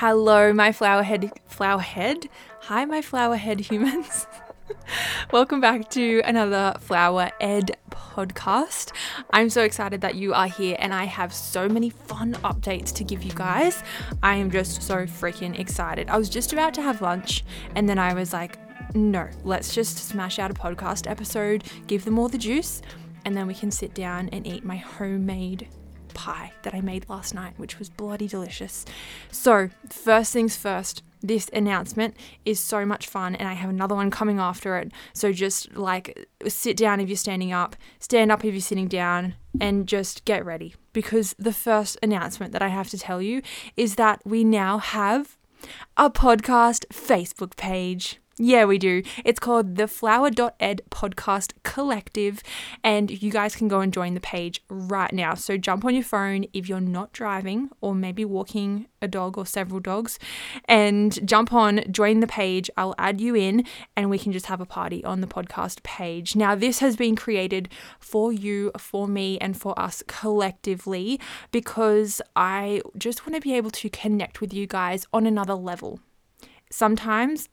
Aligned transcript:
Hello, 0.00 0.52
my 0.52 0.72
flower 0.72 1.02
head, 1.02 1.32
flower 1.46 1.80
head. 1.80 2.28
Hi, 2.64 2.84
my 2.84 3.00
flower 3.00 3.36
head 3.36 3.60
humans. 3.60 4.26
Welcome 5.32 5.62
back 5.62 5.88
to 5.92 6.20
another 6.26 6.76
Flower 6.80 7.30
Ed 7.40 7.78
podcast. 7.88 8.92
I'm 9.32 9.48
so 9.48 9.62
excited 9.62 10.02
that 10.02 10.14
you 10.14 10.34
are 10.34 10.48
here 10.48 10.76
and 10.80 10.92
I 10.92 11.04
have 11.04 11.32
so 11.32 11.66
many 11.66 11.88
fun 11.88 12.34
updates 12.44 12.92
to 12.96 13.04
give 13.04 13.22
you 13.22 13.32
guys. 13.32 13.82
I 14.22 14.34
am 14.34 14.50
just 14.50 14.82
so 14.82 15.06
freaking 15.06 15.58
excited. 15.58 16.10
I 16.10 16.18
was 16.18 16.28
just 16.28 16.52
about 16.52 16.74
to 16.74 16.82
have 16.82 17.00
lunch 17.00 17.42
and 17.74 17.88
then 17.88 17.98
I 17.98 18.12
was 18.12 18.34
like, 18.34 18.58
no, 18.94 19.30
let's 19.44 19.74
just 19.74 19.96
smash 19.96 20.38
out 20.38 20.50
a 20.50 20.54
podcast 20.54 21.10
episode, 21.10 21.64
give 21.86 22.04
them 22.04 22.18
all 22.18 22.28
the 22.28 22.36
juice, 22.36 22.82
and 23.24 23.34
then 23.34 23.46
we 23.46 23.54
can 23.54 23.70
sit 23.70 23.94
down 23.94 24.28
and 24.28 24.46
eat 24.46 24.62
my 24.62 24.76
homemade 24.76 25.68
pie 26.16 26.52
that 26.62 26.74
I 26.74 26.80
made 26.80 27.08
last 27.08 27.34
night, 27.34 27.54
which 27.58 27.78
was 27.78 27.88
bloody 27.88 28.26
delicious. 28.26 28.84
So, 29.30 29.70
first 29.88 30.32
things 30.32 30.56
first, 30.56 31.02
this 31.22 31.48
announcement 31.52 32.16
is 32.44 32.58
so 32.58 32.84
much 32.84 33.06
fun, 33.06 33.36
and 33.36 33.48
I 33.48 33.52
have 33.52 33.70
another 33.70 33.94
one 33.94 34.10
coming 34.10 34.40
after 34.40 34.76
it. 34.78 34.90
So, 35.12 35.32
just 35.32 35.76
like 35.76 36.28
sit 36.48 36.76
down 36.76 37.00
if 37.00 37.08
you're 37.08 37.16
standing 37.16 37.52
up, 37.52 37.76
stand 38.00 38.32
up 38.32 38.44
if 38.44 38.52
you're 38.52 38.60
sitting 38.60 38.88
down, 38.88 39.34
and 39.60 39.86
just 39.86 40.24
get 40.24 40.44
ready 40.44 40.74
because 40.92 41.34
the 41.38 41.52
first 41.52 41.98
announcement 42.02 42.52
that 42.52 42.62
I 42.62 42.68
have 42.68 42.88
to 42.90 42.98
tell 42.98 43.20
you 43.22 43.42
is 43.76 43.96
that 43.96 44.20
we 44.24 44.42
now 44.44 44.78
have 44.78 45.36
a 45.96 46.10
podcast 46.10 46.86
Facebook 46.86 47.56
page. 47.56 48.18
Yeah, 48.38 48.66
we 48.66 48.76
do. 48.76 49.02
It's 49.24 49.40
called 49.40 49.76
the 49.76 49.88
Flower.ed 49.88 50.82
Podcast 50.90 51.54
Collective, 51.62 52.42
and 52.84 53.10
you 53.22 53.30
guys 53.30 53.56
can 53.56 53.66
go 53.66 53.80
and 53.80 53.90
join 53.90 54.12
the 54.12 54.20
page 54.20 54.62
right 54.68 55.10
now. 55.10 55.32
So 55.32 55.56
jump 55.56 55.86
on 55.86 55.94
your 55.94 56.04
phone 56.04 56.44
if 56.52 56.68
you're 56.68 56.78
not 56.78 57.14
driving 57.14 57.70
or 57.80 57.94
maybe 57.94 58.26
walking 58.26 58.88
a 59.00 59.08
dog 59.08 59.38
or 59.38 59.46
several 59.46 59.80
dogs, 59.80 60.18
and 60.66 61.26
jump 61.26 61.54
on, 61.54 61.80
join 61.90 62.20
the 62.20 62.26
page. 62.26 62.68
I'll 62.76 62.94
add 62.98 63.22
you 63.22 63.34
in, 63.34 63.64
and 63.96 64.10
we 64.10 64.18
can 64.18 64.32
just 64.32 64.46
have 64.46 64.60
a 64.60 64.66
party 64.66 65.02
on 65.02 65.22
the 65.22 65.26
podcast 65.26 65.82
page. 65.82 66.36
Now, 66.36 66.54
this 66.54 66.80
has 66.80 66.94
been 66.94 67.16
created 67.16 67.70
for 67.98 68.34
you, 68.34 68.70
for 68.76 69.08
me, 69.08 69.38
and 69.38 69.58
for 69.58 69.78
us 69.80 70.02
collectively 70.08 71.18
because 71.52 72.20
I 72.34 72.82
just 72.98 73.26
want 73.26 73.34
to 73.36 73.40
be 73.40 73.54
able 73.54 73.70
to 73.70 73.88
connect 73.88 74.42
with 74.42 74.52
you 74.52 74.66
guys 74.66 75.06
on 75.10 75.26
another 75.26 75.54
level. 75.54 76.00
Sometimes 76.68 77.48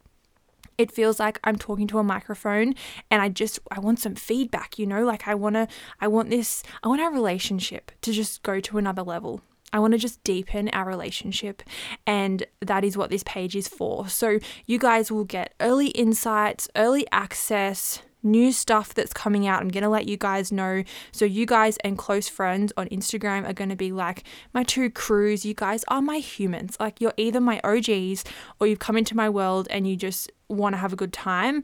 it 0.78 0.92
feels 0.92 1.20
like 1.20 1.40
I'm 1.44 1.58
talking 1.58 1.88
to 1.88 2.00
a 2.00 2.04
microphone 2.04 2.74
and 3.10 3.22
I 3.22 3.30
just 3.30 3.60
I 3.72 3.80
want 3.80 4.00
some 4.00 4.16
feedback, 4.16 4.80
you 4.80 4.86
know? 4.86 5.04
Like 5.04 5.28
I 5.28 5.36
want 5.36 5.56
to 5.56 5.68
I 6.02 6.08
want 6.08 6.30
this 6.30 6.64
I 6.84 6.88
want 6.88 7.02
our 7.02 7.12
relationship 7.12 7.92
to 8.02 8.12
just 8.12 8.44
go 8.44 8.60
to 8.60 8.78
another 8.78 9.04
level. 9.04 9.42
I 9.72 9.80
want 9.80 9.94
to 9.94 9.98
just 9.98 10.24
deepen 10.24 10.70
our 10.70 10.86
relationship, 10.86 11.64
and 12.06 12.46
that 12.62 12.84
is 12.84 12.96
what 12.96 13.10
this 13.10 13.24
page 13.24 13.56
is 13.56 13.68
for. 13.68 14.08
So, 14.08 14.38
you 14.68 14.78
guys 14.78 15.12
will 15.12 15.24
get 15.24 15.56
early 15.60 15.88
insights, 15.88 16.70
early 16.76 17.08
access, 17.12 18.04
new 18.24 18.52
stuff 18.52 18.94
that's 18.94 19.14
coming 19.14 19.46
out. 19.46 19.62
I'm 19.62 19.70
going 19.70 19.84
to 19.84 19.90
let 19.90 20.08
you 20.08 20.18
guys 20.18 20.52
know. 20.52 20.84
So, 21.12 21.26
you 21.26 21.46
guys 21.46 21.78
and 21.84 21.98
close 21.98 22.28
friends 22.28 22.74
on 22.78 22.88
Instagram 22.90 23.48
are 23.48 23.54
going 23.54 23.70
to 23.70 23.76
be 23.76 23.92
like 23.92 24.24
my 24.54 24.64
two 24.64 24.90
crews. 24.90 25.46
You 25.46 25.54
guys 25.54 25.84
are 25.88 26.02
my 26.02 26.18
humans. 26.18 26.78
Like, 26.80 27.00
you're 27.02 27.14
either 27.18 27.42
my 27.42 27.60
OGs 27.64 28.24
or 28.60 28.68
you've 28.68 28.80
come 28.80 28.98
into 28.98 29.16
my 29.16 29.30
world 29.30 29.68
and 29.70 29.88
you 29.88 29.96
just 29.96 30.32
want 30.50 30.74
to 30.74 30.78
have 30.78 30.94
a 30.94 30.98
good 30.98 31.14
time. 31.14 31.64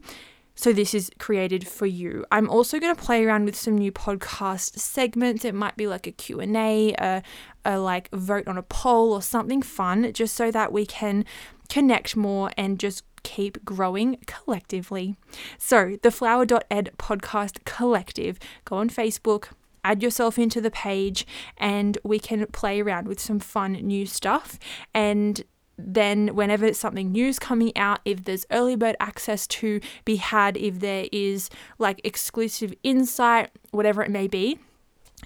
So 0.60 0.74
this 0.74 0.92
is 0.92 1.10
created 1.18 1.66
for 1.66 1.86
you. 1.86 2.26
I'm 2.30 2.50
also 2.50 2.78
going 2.78 2.94
to 2.94 3.00
play 3.00 3.24
around 3.24 3.46
with 3.46 3.56
some 3.56 3.78
new 3.78 3.90
podcast 3.90 4.78
segments. 4.78 5.42
It 5.42 5.54
might 5.54 5.74
be 5.74 5.86
like 5.86 6.06
a 6.06 6.12
Q&A, 6.12 6.92
a, 6.98 7.22
a 7.64 7.78
like 7.78 8.10
vote 8.10 8.46
on 8.46 8.58
a 8.58 8.62
poll 8.62 9.14
or 9.14 9.22
something 9.22 9.62
fun 9.62 10.12
just 10.12 10.36
so 10.36 10.50
that 10.50 10.70
we 10.70 10.84
can 10.84 11.24
connect 11.70 12.14
more 12.14 12.50
and 12.58 12.78
just 12.78 13.04
keep 13.22 13.64
growing 13.64 14.18
collectively. 14.26 15.16
So, 15.58 15.98
the 16.02 16.10
flower.ed 16.10 16.90
podcast 16.98 17.64
collective, 17.64 18.38
go 18.64 18.76
on 18.76 18.90
Facebook, 18.90 19.48
add 19.84 20.02
yourself 20.02 20.38
into 20.38 20.60
the 20.60 20.70
page, 20.70 21.26
and 21.56 21.98
we 22.04 22.18
can 22.18 22.46
play 22.46 22.80
around 22.80 23.08
with 23.08 23.20
some 23.20 23.40
fun 23.40 23.72
new 23.72 24.06
stuff. 24.06 24.58
And 24.94 25.42
then 25.86 26.28
whenever 26.34 26.72
something 26.74 27.12
new 27.12 27.26
is 27.26 27.38
coming 27.38 27.76
out 27.76 28.00
if 28.04 28.24
there's 28.24 28.46
early 28.50 28.76
bird 28.76 28.96
access 29.00 29.46
to 29.46 29.80
be 30.04 30.16
had 30.16 30.56
if 30.56 30.80
there 30.80 31.06
is 31.12 31.48
like 31.78 32.00
exclusive 32.04 32.74
insight 32.82 33.50
whatever 33.70 34.02
it 34.02 34.10
may 34.10 34.28
be 34.28 34.58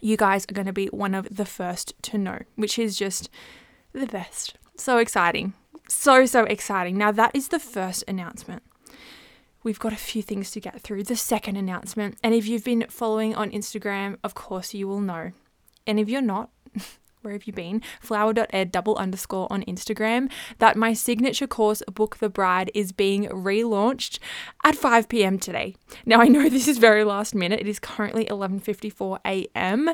you 0.01 0.17
guys 0.17 0.45
are 0.49 0.55
going 0.55 0.67
to 0.67 0.73
be 0.73 0.87
one 0.87 1.15
of 1.15 1.35
the 1.35 1.45
first 1.45 1.93
to 2.03 2.19
know 2.19 2.39
which 2.57 2.79
is 2.79 2.97
just 2.97 3.29
the 3.93 4.07
best 4.07 4.55
so 4.77 4.99
exciting 4.99 5.55
so 5.89 6.27
so 6.27 6.45
exciting 6.45 6.97
now 6.97 7.13
that 7.13 7.31
is 7.35 7.49
the 7.49 7.59
first 7.59 8.05
announcement 8.09 8.63
we've 9.63 9.79
got 9.79 9.93
a 9.93 9.97
few 9.97 10.23
things 10.23 10.51
to 10.51 10.61
get 10.61 10.81
through 10.81 11.03
the 11.03 11.17
second 11.17 11.57
announcement 11.57 12.17
and 12.23 12.35
if 12.35 12.47
you've 12.47 12.65
been 12.65 12.87
following 12.89 13.35
on 13.35 13.51
instagram 13.51 14.17
of 14.25 14.35
course 14.35 14.75
you 14.75 14.89
will 14.89 15.01
know 15.01 15.33
and 15.87 16.01
if 16.01 16.09
you're 16.09 16.23
not 16.23 16.51
where 17.25 17.33
have 17.33 17.45
you 17.45 17.53
been? 17.53 17.83
Flower.ed 18.01 18.71
double 18.71 18.97
underscore 18.97 19.51
on 19.51 19.63
Instagram 19.63 20.31
that 20.59 20.77
my 20.77 20.93
signature 20.93 21.47
course, 21.47 21.83
Book 21.93 22.19
the 22.19 22.29
Bride, 22.29 22.71
is 22.75 22.93
being 22.93 23.25
relaunched 23.25 24.19
at 24.63 24.77
5 24.77 25.09
p.m. 25.09 25.39
today. 25.39 25.75
Now 26.05 26.21
I 26.21 26.29
know 26.29 26.49
this 26.51 26.69
is 26.69 26.79
very 26.79 27.03
last 27.03 27.35
minute. 27.35 27.61
It 27.61 27.67
is 27.67 27.79
currently 27.79 28.27
11:54 28.27 29.19
a.m., 29.25 29.91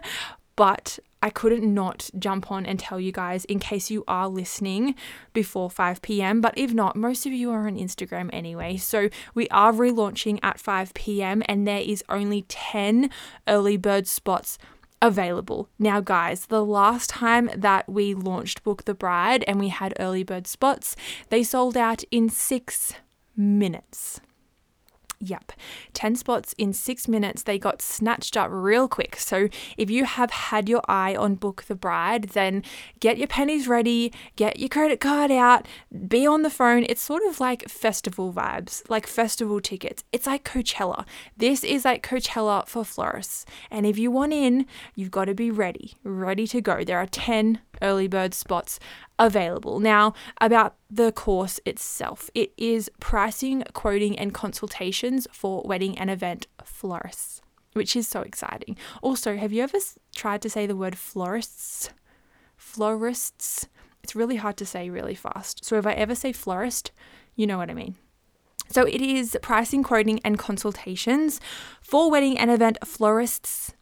but 0.60 0.98
I 1.22 1.30
couldn't 1.30 1.72
not 1.72 2.10
jump 2.18 2.52
on 2.52 2.66
and 2.66 2.78
tell 2.78 3.00
you 3.00 3.12
guys 3.12 3.46
in 3.46 3.60
case 3.60 3.90
you 3.90 4.04
are 4.06 4.28
listening 4.28 4.94
before 5.32 5.70
5 5.70 6.02
p.m. 6.02 6.42
But 6.42 6.52
if 6.58 6.74
not, 6.74 6.96
most 6.96 7.24
of 7.24 7.32
you 7.32 7.50
are 7.50 7.66
on 7.66 7.78
Instagram 7.78 8.28
anyway. 8.30 8.76
So 8.76 9.08
we 9.34 9.48
are 9.48 9.72
relaunching 9.72 10.38
at 10.42 10.60
5 10.60 10.92
p.m. 10.92 11.42
and 11.46 11.66
there 11.66 11.80
is 11.80 12.04
only 12.10 12.42
10 12.42 13.08
early 13.48 13.78
bird 13.78 14.06
spots 14.06 14.58
available. 15.00 15.70
Now, 15.78 16.02
guys, 16.02 16.44
the 16.44 16.62
last 16.62 17.08
time 17.08 17.48
that 17.56 17.88
we 17.88 18.12
launched 18.12 18.62
Book 18.62 18.84
the 18.84 18.92
Bride 18.92 19.44
and 19.48 19.58
we 19.58 19.68
had 19.68 19.94
early 19.98 20.24
bird 20.24 20.46
spots, 20.46 20.94
they 21.30 21.42
sold 21.42 21.74
out 21.74 22.04
in 22.10 22.28
six 22.28 22.92
minutes. 23.34 24.20
Yep, 25.22 25.52
10 25.92 26.16
spots 26.16 26.54
in 26.56 26.72
six 26.72 27.06
minutes. 27.06 27.42
They 27.42 27.58
got 27.58 27.82
snatched 27.82 28.38
up 28.38 28.48
real 28.50 28.88
quick. 28.88 29.16
So, 29.16 29.48
if 29.76 29.90
you 29.90 30.06
have 30.06 30.30
had 30.30 30.66
your 30.66 30.80
eye 30.88 31.14
on 31.14 31.34
Book 31.34 31.64
the 31.64 31.74
Bride, 31.74 32.30
then 32.30 32.62
get 33.00 33.18
your 33.18 33.26
pennies 33.26 33.68
ready, 33.68 34.14
get 34.36 34.58
your 34.58 34.70
credit 34.70 34.98
card 34.98 35.30
out, 35.30 35.68
be 36.08 36.26
on 36.26 36.40
the 36.40 36.48
phone. 36.48 36.86
It's 36.88 37.02
sort 37.02 37.22
of 37.28 37.38
like 37.38 37.68
festival 37.68 38.32
vibes, 38.32 38.82
like 38.88 39.06
festival 39.06 39.60
tickets. 39.60 40.04
It's 40.10 40.26
like 40.26 40.42
Coachella. 40.42 41.04
This 41.36 41.64
is 41.64 41.84
like 41.84 42.02
Coachella 42.02 42.66
for 42.66 42.82
florists. 42.82 43.44
And 43.70 43.84
if 43.84 43.98
you 43.98 44.10
want 44.10 44.32
in, 44.32 44.64
you've 44.94 45.10
got 45.10 45.26
to 45.26 45.34
be 45.34 45.50
ready, 45.50 45.98
ready 46.02 46.46
to 46.46 46.62
go. 46.62 46.82
There 46.82 46.98
are 46.98 47.06
10 47.06 47.60
early 47.82 48.08
bird 48.08 48.34
spots 48.34 48.78
available. 49.18 49.80
Now, 49.80 50.14
about 50.40 50.76
the 50.90 51.12
course 51.12 51.60
itself, 51.64 52.30
it 52.34 52.52
is 52.56 52.90
pricing, 53.00 53.62
quoting, 53.72 54.18
and 54.18 54.34
consultations 54.34 55.26
for 55.32 55.62
wedding 55.64 55.98
and 55.98 56.10
event 56.10 56.46
florists, 56.64 57.42
which 57.74 57.94
is 57.94 58.08
so 58.08 58.22
exciting. 58.22 58.76
Also, 59.02 59.36
have 59.36 59.52
you 59.52 59.62
ever 59.62 59.78
tried 60.14 60.42
to 60.42 60.50
say 60.50 60.66
the 60.66 60.76
word 60.76 60.96
florists? 60.96 61.90
Florists. 62.56 63.68
It's 64.02 64.16
really 64.16 64.36
hard 64.36 64.56
to 64.58 64.66
say 64.66 64.88
really 64.88 65.14
fast. 65.14 65.64
So, 65.64 65.76
if 65.76 65.86
I 65.86 65.92
ever 65.92 66.14
say 66.14 66.32
florist, 66.32 66.90
you 67.36 67.46
know 67.46 67.58
what 67.58 67.70
I 67.70 67.74
mean. 67.74 67.96
So, 68.70 68.84
it 68.86 69.00
is 69.00 69.36
pricing, 69.42 69.82
quoting, 69.82 70.20
and 70.24 70.38
consultations 70.38 71.40
for 71.82 72.10
wedding 72.10 72.38
and 72.38 72.50
event 72.50 72.78
florists 72.84 73.74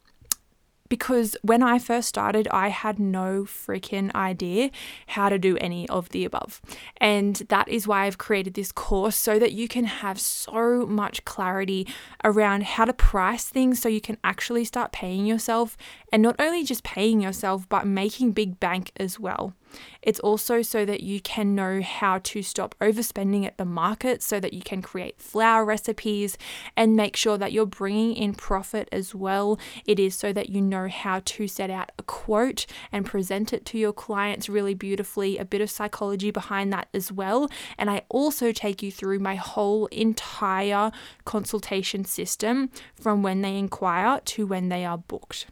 because 0.89 1.37
when 1.41 1.63
I 1.63 1.79
first 1.79 2.09
started, 2.09 2.47
I 2.49 2.69
had 2.69 2.99
no 2.99 3.43
freaking 3.43 4.13
idea 4.13 4.71
how 5.07 5.29
to 5.29 5.39
do 5.39 5.57
any 5.57 5.87
of 5.89 6.09
the 6.09 6.25
above. 6.25 6.61
And 6.97 7.35
that 7.49 7.69
is 7.69 7.87
why 7.87 8.05
I've 8.05 8.17
created 8.17 8.55
this 8.55 8.71
course 8.71 9.15
so 9.15 9.39
that 9.39 9.53
you 9.53 9.67
can 9.67 9.85
have 9.85 10.19
so 10.19 10.85
much 10.85 11.23
clarity 11.25 11.87
around 12.23 12.63
how 12.63 12.85
to 12.85 12.93
price 12.93 13.45
things 13.45 13.79
so 13.79 13.87
you 13.87 14.01
can 14.01 14.17
actually 14.23 14.65
start 14.65 14.91
paying 14.91 15.25
yourself 15.25 15.77
and 16.11 16.21
not 16.21 16.35
only 16.39 16.63
just 16.63 16.83
paying 16.83 17.21
yourself, 17.21 17.69
but 17.69 17.85
making 17.87 18.31
big 18.31 18.59
bank 18.59 18.91
as 18.97 19.19
well. 19.19 19.53
It's 20.01 20.19
also 20.19 20.61
so 20.61 20.85
that 20.85 21.01
you 21.01 21.19
can 21.19 21.55
know 21.55 21.81
how 21.81 22.19
to 22.19 22.41
stop 22.41 22.75
overspending 22.79 23.45
at 23.45 23.57
the 23.57 23.65
market 23.65 24.23
so 24.23 24.39
that 24.39 24.53
you 24.53 24.61
can 24.61 24.81
create 24.81 25.21
flower 25.21 25.65
recipes 25.65 26.37
and 26.75 26.95
make 26.95 27.15
sure 27.15 27.37
that 27.37 27.51
you're 27.51 27.65
bringing 27.65 28.15
in 28.15 28.33
profit 28.33 28.87
as 28.91 29.13
well. 29.13 29.59
It 29.85 29.99
is 29.99 30.15
so 30.15 30.33
that 30.33 30.49
you 30.49 30.61
know 30.61 30.87
how 30.87 31.21
to 31.25 31.47
set 31.47 31.69
out 31.69 31.91
a 31.97 32.03
quote 32.03 32.65
and 32.91 33.05
present 33.05 33.53
it 33.53 33.65
to 33.67 33.77
your 33.77 33.93
clients 33.93 34.49
really 34.49 34.73
beautifully, 34.73 35.37
a 35.37 35.45
bit 35.45 35.61
of 35.61 35.69
psychology 35.69 36.31
behind 36.31 36.71
that 36.73 36.87
as 36.93 37.11
well. 37.11 37.49
And 37.77 37.89
I 37.89 38.03
also 38.09 38.51
take 38.51 38.81
you 38.81 38.91
through 38.91 39.19
my 39.19 39.35
whole 39.35 39.87
entire 39.87 40.91
consultation 41.25 42.05
system 42.05 42.69
from 42.95 43.23
when 43.23 43.41
they 43.41 43.57
inquire 43.57 44.21
to 44.25 44.47
when 44.47 44.69
they 44.69 44.85
are 44.85 44.97
booked 44.97 45.47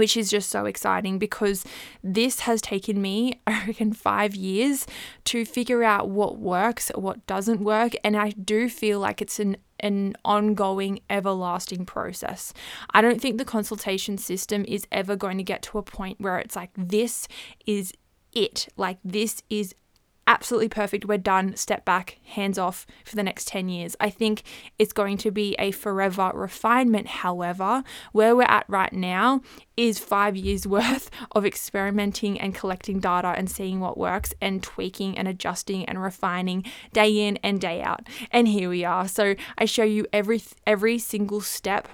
which 0.00 0.16
is 0.16 0.30
just 0.30 0.48
so 0.48 0.64
exciting 0.64 1.18
because 1.18 1.62
this 2.02 2.40
has 2.40 2.62
taken 2.62 3.02
me, 3.02 3.38
I 3.46 3.66
reckon, 3.66 3.92
five 3.92 4.34
years 4.34 4.86
to 5.26 5.44
figure 5.44 5.84
out 5.84 6.08
what 6.08 6.38
works, 6.38 6.90
what 6.94 7.26
doesn't 7.26 7.60
work. 7.60 7.92
And 8.02 8.16
I 8.16 8.30
do 8.30 8.70
feel 8.70 8.98
like 8.98 9.20
it's 9.20 9.38
an 9.38 9.58
an 9.78 10.14
ongoing, 10.24 11.00
everlasting 11.08 11.84
process. 11.84 12.52
I 12.92 13.00
don't 13.00 13.20
think 13.20 13.36
the 13.36 13.44
consultation 13.44 14.16
system 14.16 14.64
is 14.66 14.86
ever 14.90 15.16
going 15.16 15.36
to 15.38 15.42
get 15.42 15.62
to 15.62 15.78
a 15.78 15.82
point 15.82 16.20
where 16.20 16.38
it's 16.38 16.56
like, 16.56 16.70
this 16.76 17.28
is 17.66 17.92
it. 18.32 18.68
Like, 18.76 18.98
this 19.04 19.42
is 19.48 19.74
absolutely 20.30 20.68
perfect. 20.68 21.04
We're 21.04 21.18
done. 21.18 21.56
Step 21.56 21.84
back, 21.84 22.18
hands 22.24 22.56
off 22.56 22.86
for 23.04 23.16
the 23.16 23.24
next 23.24 23.48
10 23.48 23.68
years. 23.68 23.96
I 23.98 24.10
think 24.10 24.44
it's 24.78 24.92
going 24.92 25.18
to 25.18 25.32
be 25.32 25.56
a 25.58 25.72
forever 25.72 26.30
refinement. 26.32 27.08
However, 27.08 27.82
where 28.12 28.36
we're 28.36 28.42
at 28.44 28.64
right 28.68 28.92
now 28.92 29.40
is 29.76 29.98
five 29.98 30.36
years 30.36 30.66
worth 30.76 31.10
of 31.32 31.44
experimenting 31.44 32.40
and 32.40 32.54
collecting 32.54 33.00
data 33.00 33.34
and 33.36 33.50
seeing 33.50 33.80
what 33.80 33.98
works 33.98 34.32
and 34.40 34.62
tweaking 34.62 35.18
and 35.18 35.26
adjusting 35.26 35.84
and 35.86 36.00
refining 36.00 36.64
day 36.92 37.26
in 37.26 37.36
and 37.38 37.60
day 37.60 37.82
out. 37.82 38.06
And 38.30 38.46
here 38.46 38.68
we 38.68 38.84
are. 38.84 39.08
So 39.08 39.34
I 39.58 39.64
show 39.64 39.84
you 39.84 40.06
every 40.12 40.42
every 40.64 40.98
single 40.98 41.40
step 41.40 41.88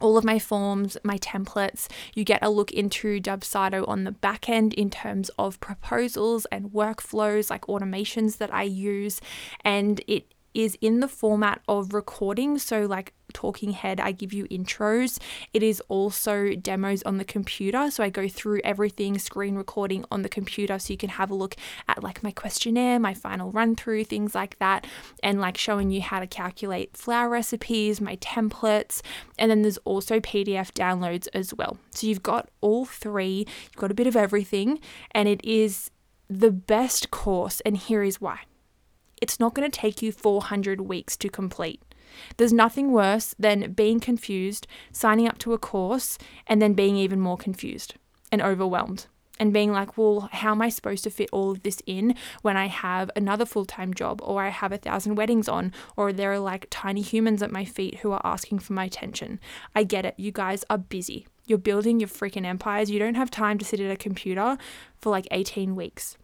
all 0.00 0.16
of 0.16 0.24
my 0.24 0.38
forms, 0.38 0.96
my 1.02 1.18
templates. 1.18 1.88
You 2.14 2.24
get 2.24 2.42
a 2.42 2.50
look 2.50 2.72
into 2.72 3.20
Dubsado 3.20 3.86
on 3.88 4.04
the 4.04 4.12
back 4.12 4.48
end 4.48 4.74
in 4.74 4.90
terms 4.90 5.30
of 5.38 5.60
proposals 5.60 6.46
and 6.46 6.72
workflows, 6.72 7.50
like 7.50 7.62
automations 7.62 8.38
that 8.38 8.52
I 8.52 8.64
use. 8.64 9.20
And 9.64 10.02
it 10.06 10.34
is 10.52 10.76
in 10.80 11.00
the 11.00 11.08
format 11.08 11.60
of 11.68 11.94
recording. 11.94 12.58
So, 12.58 12.82
like 12.82 13.12
talking 13.34 13.72
head, 13.72 14.00
I 14.00 14.12
give 14.12 14.32
you 14.32 14.46
intros. 14.46 15.18
It 15.52 15.62
is 15.62 15.82
also 15.88 16.54
demos 16.54 17.02
on 17.02 17.18
the 17.18 17.24
computer. 17.24 17.90
So, 17.90 18.02
I 18.02 18.08
go 18.08 18.28
through 18.28 18.60
everything, 18.64 19.18
screen 19.18 19.56
recording 19.56 20.04
on 20.10 20.22
the 20.22 20.28
computer. 20.28 20.78
So, 20.78 20.92
you 20.92 20.96
can 20.96 21.10
have 21.10 21.30
a 21.30 21.34
look 21.34 21.56
at 21.88 22.02
like 22.02 22.22
my 22.22 22.30
questionnaire, 22.30 22.98
my 22.98 23.12
final 23.12 23.50
run 23.50 23.76
through, 23.76 24.04
things 24.04 24.34
like 24.34 24.58
that, 24.58 24.86
and 25.22 25.40
like 25.40 25.58
showing 25.58 25.90
you 25.90 26.00
how 26.00 26.20
to 26.20 26.26
calculate 26.26 26.96
flower 26.96 27.28
recipes, 27.28 28.00
my 28.00 28.16
templates. 28.16 29.02
And 29.38 29.50
then 29.50 29.62
there's 29.62 29.78
also 29.78 30.20
PDF 30.20 30.72
downloads 30.72 31.28
as 31.34 31.52
well. 31.52 31.76
So, 31.90 32.06
you've 32.06 32.22
got 32.22 32.48
all 32.60 32.86
three, 32.86 33.46
you've 33.64 33.76
got 33.76 33.90
a 33.90 33.94
bit 33.94 34.06
of 34.06 34.16
everything, 34.16 34.80
and 35.10 35.28
it 35.28 35.44
is 35.44 35.90
the 36.30 36.50
best 36.50 37.10
course. 37.10 37.60
And 37.60 37.76
here 37.76 38.02
is 38.02 38.20
why 38.20 38.40
it's 39.20 39.40
not 39.40 39.54
going 39.54 39.70
to 39.70 39.80
take 39.80 40.02
you 40.02 40.12
400 40.12 40.82
weeks 40.82 41.16
to 41.16 41.28
complete. 41.28 41.80
There's 42.36 42.52
nothing 42.52 42.92
worse 42.92 43.34
than 43.38 43.72
being 43.72 44.00
confused, 44.00 44.66
signing 44.92 45.28
up 45.28 45.38
to 45.38 45.52
a 45.52 45.58
course, 45.58 46.18
and 46.46 46.60
then 46.60 46.74
being 46.74 46.96
even 46.96 47.20
more 47.20 47.36
confused 47.36 47.94
and 48.30 48.42
overwhelmed. 48.42 49.06
And 49.40 49.52
being 49.52 49.72
like, 49.72 49.98
well, 49.98 50.28
how 50.30 50.52
am 50.52 50.62
I 50.62 50.68
supposed 50.68 51.02
to 51.04 51.10
fit 51.10 51.28
all 51.32 51.50
of 51.50 51.64
this 51.64 51.82
in 51.86 52.14
when 52.42 52.56
I 52.56 52.68
have 52.68 53.10
another 53.16 53.44
full 53.44 53.64
time 53.64 53.92
job, 53.92 54.20
or 54.22 54.44
I 54.44 54.50
have 54.50 54.70
a 54.70 54.78
thousand 54.78 55.16
weddings 55.16 55.48
on, 55.48 55.72
or 55.96 56.12
there 56.12 56.32
are 56.32 56.38
like 56.38 56.68
tiny 56.70 57.02
humans 57.02 57.42
at 57.42 57.50
my 57.50 57.64
feet 57.64 57.98
who 57.98 58.12
are 58.12 58.20
asking 58.24 58.60
for 58.60 58.74
my 58.74 58.84
attention? 58.84 59.40
I 59.74 59.82
get 59.82 60.04
it. 60.04 60.14
You 60.18 60.30
guys 60.30 60.64
are 60.70 60.78
busy. 60.78 61.26
You're 61.46 61.58
building 61.58 61.98
your 61.98 62.08
freaking 62.08 62.46
empires. 62.46 62.90
You 62.90 63.00
don't 63.00 63.16
have 63.16 63.30
time 63.30 63.58
to 63.58 63.64
sit 63.64 63.80
at 63.80 63.90
a 63.90 63.96
computer 63.96 64.56
for 64.98 65.10
like 65.10 65.26
18 65.32 65.74
weeks. 65.74 66.16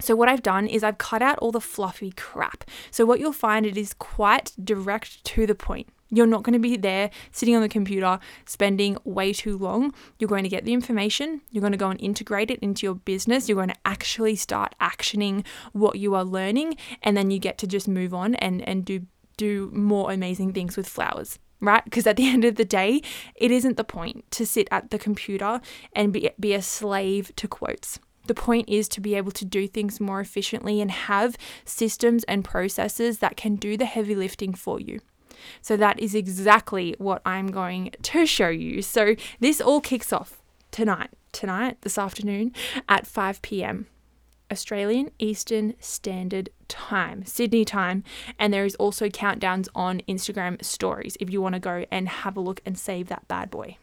So 0.00 0.14
what 0.14 0.28
I've 0.28 0.42
done 0.42 0.66
is 0.66 0.84
I've 0.84 0.98
cut 0.98 1.22
out 1.22 1.38
all 1.38 1.52
the 1.52 1.60
fluffy 1.60 2.12
crap. 2.12 2.64
So 2.90 3.06
what 3.06 3.20
you'll 3.20 3.32
find 3.32 3.66
it 3.66 3.76
is 3.76 3.94
quite 3.94 4.52
direct 4.62 5.24
to 5.24 5.46
the 5.46 5.54
point. 5.54 5.88
You're 6.10 6.26
not 6.26 6.44
going 6.44 6.52
to 6.52 6.58
be 6.58 6.76
there 6.76 7.10
sitting 7.32 7.56
on 7.56 7.62
the 7.62 7.68
computer 7.68 8.20
spending 8.44 8.96
way 9.04 9.32
too 9.32 9.58
long. 9.58 9.92
You're 10.18 10.28
going 10.28 10.44
to 10.44 10.48
get 10.48 10.64
the 10.64 10.72
information, 10.72 11.40
you're 11.50 11.60
going 11.60 11.72
to 11.72 11.78
go 11.78 11.90
and 11.90 12.00
integrate 12.00 12.50
it 12.50 12.60
into 12.60 12.86
your 12.86 12.94
business, 12.94 13.48
you're 13.48 13.56
going 13.56 13.70
to 13.70 13.76
actually 13.84 14.36
start 14.36 14.74
actioning 14.80 15.44
what 15.72 15.98
you 15.98 16.14
are 16.14 16.24
learning 16.24 16.76
and 17.02 17.16
then 17.16 17.30
you 17.30 17.38
get 17.38 17.58
to 17.58 17.66
just 17.66 17.88
move 17.88 18.14
on 18.14 18.36
and 18.36 18.66
and 18.68 18.84
do 18.84 19.06
do 19.36 19.70
more 19.74 20.12
amazing 20.12 20.52
things 20.52 20.76
with 20.76 20.88
flowers 20.88 21.38
right? 21.60 21.84
Because 21.84 22.06
at 22.06 22.16
the 22.16 22.28
end 22.34 22.44
of 22.44 22.56
the 22.56 22.64
day, 22.64 23.00
it 23.34 23.50
isn't 23.50 23.76
the 23.76 23.84
point 23.84 24.30
to 24.32 24.46
sit 24.46 24.68
at 24.70 24.90
the 24.90 24.98
computer 24.98 25.60
and 25.94 26.12
be, 26.12 26.30
be 26.38 26.52
a 26.52 26.60
slave 26.60 27.34
to 27.36 27.48
quotes. 27.48 27.98
The 28.26 28.34
point 28.34 28.68
is 28.68 28.88
to 28.90 29.00
be 29.00 29.14
able 29.14 29.32
to 29.32 29.44
do 29.44 29.66
things 29.66 30.00
more 30.00 30.20
efficiently 30.20 30.80
and 30.80 30.90
have 30.90 31.36
systems 31.64 32.24
and 32.24 32.44
processes 32.44 33.18
that 33.18 33.36
can 33.36 33.56
do 33.56 33.76
the 33.76 33.84
heavy 33.84 34.14
lifting 34.14 34.54
for 34.54 34.80
you. 34.80 35.00
So, 35.60 35.76
that 35.76 36.00
is 36.00 36.14
exactly 36.14 36.94
what 36.98 37.22
I'm 37.24 37.48
going 37.48 37.92
to 38.02 38.26
show 38.26 38.48
you. 38.48 38.82
So, 38.82 39.16
this 39.38 39.60
all 39.60 39.80
kicks 39.80 40.12
off 40.12 40.40
tonight, 40.70 41.10
tonight, 41.32 41.78
this 41.82 41.98
afternoon 41.98 42.52
at 42.88 43.06
5 43.06 43.42
p.m. 43.42 43.86
Australian 44.50 45.10
Eastern 45.18 45.74
Standard 45.80 46.50
Time, 46.68 47.24
Sydney 47.24 47.64
time, 47.64 48.04
and 48.38 48.52
there 48.52 48.64
is 48.64 48.74
also 48.76 49.08
countdowns 49.08 49.68
on 49.74 50.00
Instagram 50.08 50.64
stories 50.64 51.16
if 51.20 51.30
you 51.30 51.40
want 51.40 51.54
to 51.54 51.60
go 51.60 51.84
and 51.90 52.08
have 52.08 52.36
a 52.36 52.40
look 52.40 52.60
and 52.64 52.78
save 52.78 53.08
that 53.08 53.26
bad 53.28 53.50
boy. 53.50 53.76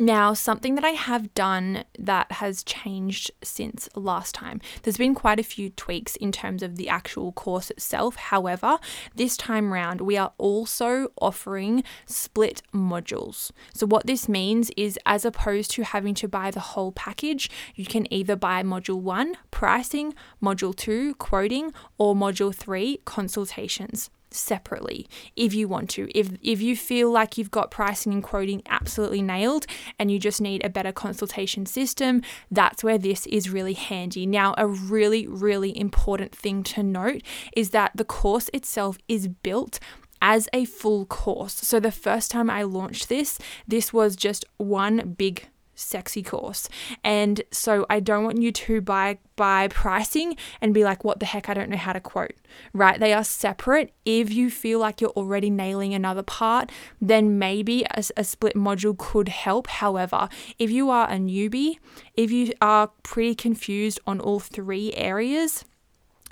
Now, 0.00 0.32
something 0.32 0.76
that 0.76 0.84
I 0.84 0.90
have 0.90 1.34
done 1.34 1.82
that 1.98 2.30
has 2.30 2.62
changed 2.62 3.32
since 3.42 3.88
last 3.96 4.32
time, 4.32 4.60
there's 4.82 4.96
been 4.96 5.14
quite 5.14 5.40
a 5.40 5.42
few 5.42 5.70
tweaks 5.70 6.14
in 6.14 6.30
terms 6.30 6.62
of 6.62 6.76
the 6.76 6.88
actual 6.88 7.32
course 7.32 7.68
itself. 7.68 8.14
However, 8.14 8.78
this 9.16 9.36
time 9.36 9.72
round, 9.72 10.00
we 10.00 10.16
are 10.16 10.32
also 10.38 11.08
offering 11.20 11.82
split 12.06 12.62
modules. 12.72 13.50
So, 13.74 13.88
what 13.88 14.06
this 14.06 14.28
means 14.28 14.70
is 14.76 15.00
as 15.04 15.24
opposed 15.24 15.72
to 15.72 15.82
having 15.82 16.14
to 16.14 16.28
buy 16.28 16.52
the 16.52 16.60
whole 16.60 16.92
package, 16.92 17.50
you 17.74 17.84
can 17.84 18.06
either 18.14 18.36
buy 18.36 18.62
module 18.62 19.00
one, 19.00 19.34
pricing, 19.50 20.14
module 20.40 20.76
two, 20.76 21.16
quoting, 21.16 21.72
or 21.98 22.14
module 22.14 22.54
three, 22.54 23.00
consultations 23.04 24.10
separately 24.30 25.08
if 25.36 25.54
you 25.54 25.68
want 25.68 25.90
to. 25.90 26.10
If 26.14 26.30
if 26.42 26.60
you 26.60 26.76
feel 26.76 27.10
like 27.10 27.38
you've 27.38 27.50
got 27.50 27.70
pricing 27.70 28.12
and 28.12 28.22
quoting 28.22 28.62
absolutely 28.66 29.22
nailed 29.22 29.66
and 29.98 30.10
you 30.10 30.18
just 30.18 30.40
need 30.40 30.64
a 30.64 30.70
better 30.70 30.92
consultation 30.92 31.66
system, 31.66 32.22
that's 32.50 32.84
where 32.84 32.98
this 32.98 33.26
is 33.26 33.50
really 33.50 33.74
handy. 33.74 34.26
Now, 34.26 34.54
a 34.56 34.66
really 34.66 35.26
really 35.26 35.76
important 35.78 36.34
thing 36.34 36.62
to 36.64 36.82
note 36.82 37.22
is 37.56 37.70
that 37.70 37.92
the 37.94 38.04
course 38.04 38.50
itself 38.52 38.98
is 39.08 39.28
built 39.28 39.78
as 40.20 40.48
a 40.52 40.64
full 40.64 41.06
course. 41.06 41.54
So 41.54 41.78
the 41.78 41.92
first 41.92 42.30
time 42.30 42.50
I 42.50 42.62
launched 42.62 43.08
this, 43.08 43.38
this 43.66 43.92
was 43.92 44.16
just 44.16 44.44
one 44.56 45.14
big 45.16 45.48
sexy 45.78 46.22
course. 46.22 46.68
And 47.04 47.42
so 47.50 47.86
I 47.88 48.00
don't 48.00 48.24
want 48.24 48.42
you 48.42 48.52
to 48.52 48.80
buy 48.80 49.18
buy 49.36 49.68
pricing 49.68 50.36
and 50.60 50.74
be 50.74 50.82
like, 50.82 51.04
what 51.04 51.20
the 51.20 51.26
heck, 51.26 51.48
I 51.48 51.54
don't 51.54 51.70
know 51.70 51.76
how 51.76 51.92
to 51.92 52.00
quote. 52.00 52.34
Right? 52.72 52.98
They 52.98 53.12
are 53.12 53.22
separate. 53.22 53.92
If 54.04 54.32
you 54.32 54.50
feel 54.50 54.80
like 54.80 55.00
you're 55.00 55.10
already 55.10 55.48
nailing 55.48 55.94
another 55.94 56.24
part, 56.24 56.72
then 57.00 57.38
maybe 57.38 57.84
a, 57.84 58.02
a 58.16 58.24
split 58.24 58.54
module 58.54 58.98
could 58.98 59.28
help. 59.28 59.68
However, 59.68 60.28
if 60.58 60.70
you 60.70 60.90
are 60.90 61.08
a 61.08 61.14
newbie, 61.14 61.78
if 62.14 62.32
you 62.32 62.52
are 62.60 62.90
pretty 63.02 63.36
confused 63.36 64.00
on 64.06 64.18
all 64.18 64.40
three 64.40 64.92
areas, 64.94 65.64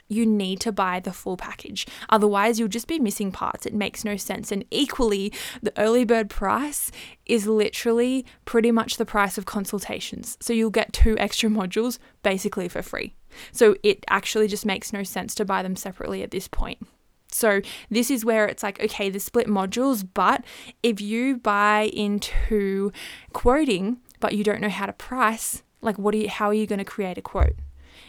you 0.09 0.27
need 0.27 0.61
to 0.61 0.73
buy 0.73 1.01
the 1.01 1.13
full 1.13 1.37
package. 1.37 1.87
Otherwise, 2.09 2.59
you'll 2.59 2.69
just 2.69 2.87
be 2.87 2.99
missing 2.99 3.33
parts. 3.33 3.67
It 3.67 3.75
makes 3.75 4.05
no 4.05 4.17
sense. 4.17 4.53
And 4.53 4.65
equally, 4.71 5.33
the 5.63 5.73
early 5.79 6.05
bird 6.05 6.31
price 6.31 6.91
is 7.25 7.47
literally 7.47 8.25
pretty 8.45 8.71
much 8.71 8.97
the 8.97 9.07
price 9.07 9.37
of 9.37 9.47
consultations. 9.47 10.37
So 10.41 10.53
you'll 10.53 10.71
get 10.71 10.93
two 10.93 11.19
extra 11.19 11.51
modules 11.51 11.99
basically 12.23 12.69
for 12.69 12.83
free. 12.83 13.15
So 13.53 13.77
it 13.83 14.05
actually 14.09 14.49
just 14.49 14.65
makes 14.65 14.93
no 14.93 15.03
sense 15.03 15.35
to 15.37 15.45
buy 15.45 15.63
them 15.63 15.77
separately 15.77 16.23
at 16.23 16.31
this 16.31 16.49
point. 16.49 16.87
So 17.29 17.61
this 17.91 18.11
is 18.11 18.25
where 18.25 18.47
it's 18.47 18.63
like, 18.63 18.81
okay, 18.81 19.11
the 19.11 19.21
split 19.21 19.47
modules, 19.47 20.07
but 20.15 20.45
if 20.83 21.01
you 21.01 21.37
buy 21.37 21.91
into 21.93 22.93
quoting, 23.33 23.99
but 24.21 24.35
you 24.35 24.45
don't 24.45 24.61
know 24.61 24.69
how 24.69 24.87
to 24.87 24.93
price, 24.93 25.63
like 25.83 25.99
what 25.99 26.15
are 26.15 26.19
you, 26.19 26.29
how 26.29 26.47
are 26.47 26.55
you 26.55 26.67
going 26.67 26.79
to 26.79 26.85
create 26.85 27.19
a 27.19 27.23
quote? 27.23 27.57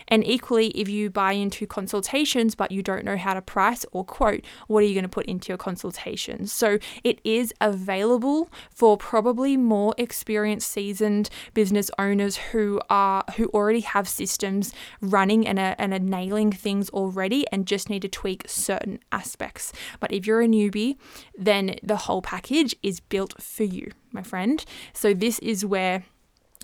And 0.08 0.26
equally, 0.26 0.70
if 0.70 0.88
you 0.90 1.10
buy 1.10 1.34
into 1.34 1.68
consultations 1.68 2.56
but 2.56 2.72
you 2.72 2.82
don't 2.82 3.06
know 3.06 3.18
how 3.18 3.34
to 3.34 3.42
price 3.42 3.86
or 3.92 4.04
quote, 4.04 4.44
what 4.68 4.84
are 4.84 4.88
you 4.88 4.94
going 4.94 5.04
to 5.04 5.10
put 5.10 5.26
into 5.26 5.50
your 5.50 5.58
consultations? 5.58 6.52
So 6.52 6.80
it 7.04 7.20
is 7.24 7.54
available 7.62 8.50
for 8.74 8.98
probably 8.98 9.58
more 9.58 9.94
experienced, 9.98 10.72
seasoned 10.72 11.30
business 11.54 11.92
owners 12.00 12.38
who 12.38 12.80
are 12.90 13.24
who 13.36 13.48
already 13.48 13.82
have 13.82 14.08
systems 14.08 14.74
running 15.02 15.48
and 15.48 15.60
are, 15.60 15.76
and 15.78 15.94
are 15.94 16.00
nailing 16.00 16.52
things 16.52 16.90
already 16.90 17.46
and 17.52 17.66
just 17.66 17.90
need 17.90 18.02
to 18.04 18.08
tweak 18.08 18.44
certain 18.48 19.00
aspects. 19.12 19.74
But 20.00 20.12
if 20.12 20.26
you're 20.26 20.42
a 20.42 20.48
newbie, 20.48 20.98
then 21.38 21.76
the 21.84 21.98
whole 21.98 22.22
package 22.22 22.76
is 22.84 23.00
built 23.00 23.42
for 23.42 23.64
you, 23.64 23.92
my 24.12 24.24
friend. 24.24 24.64
So 24.94 25.14
this 25.14 25.40
is 25.40 25.66
where 25.66 26.06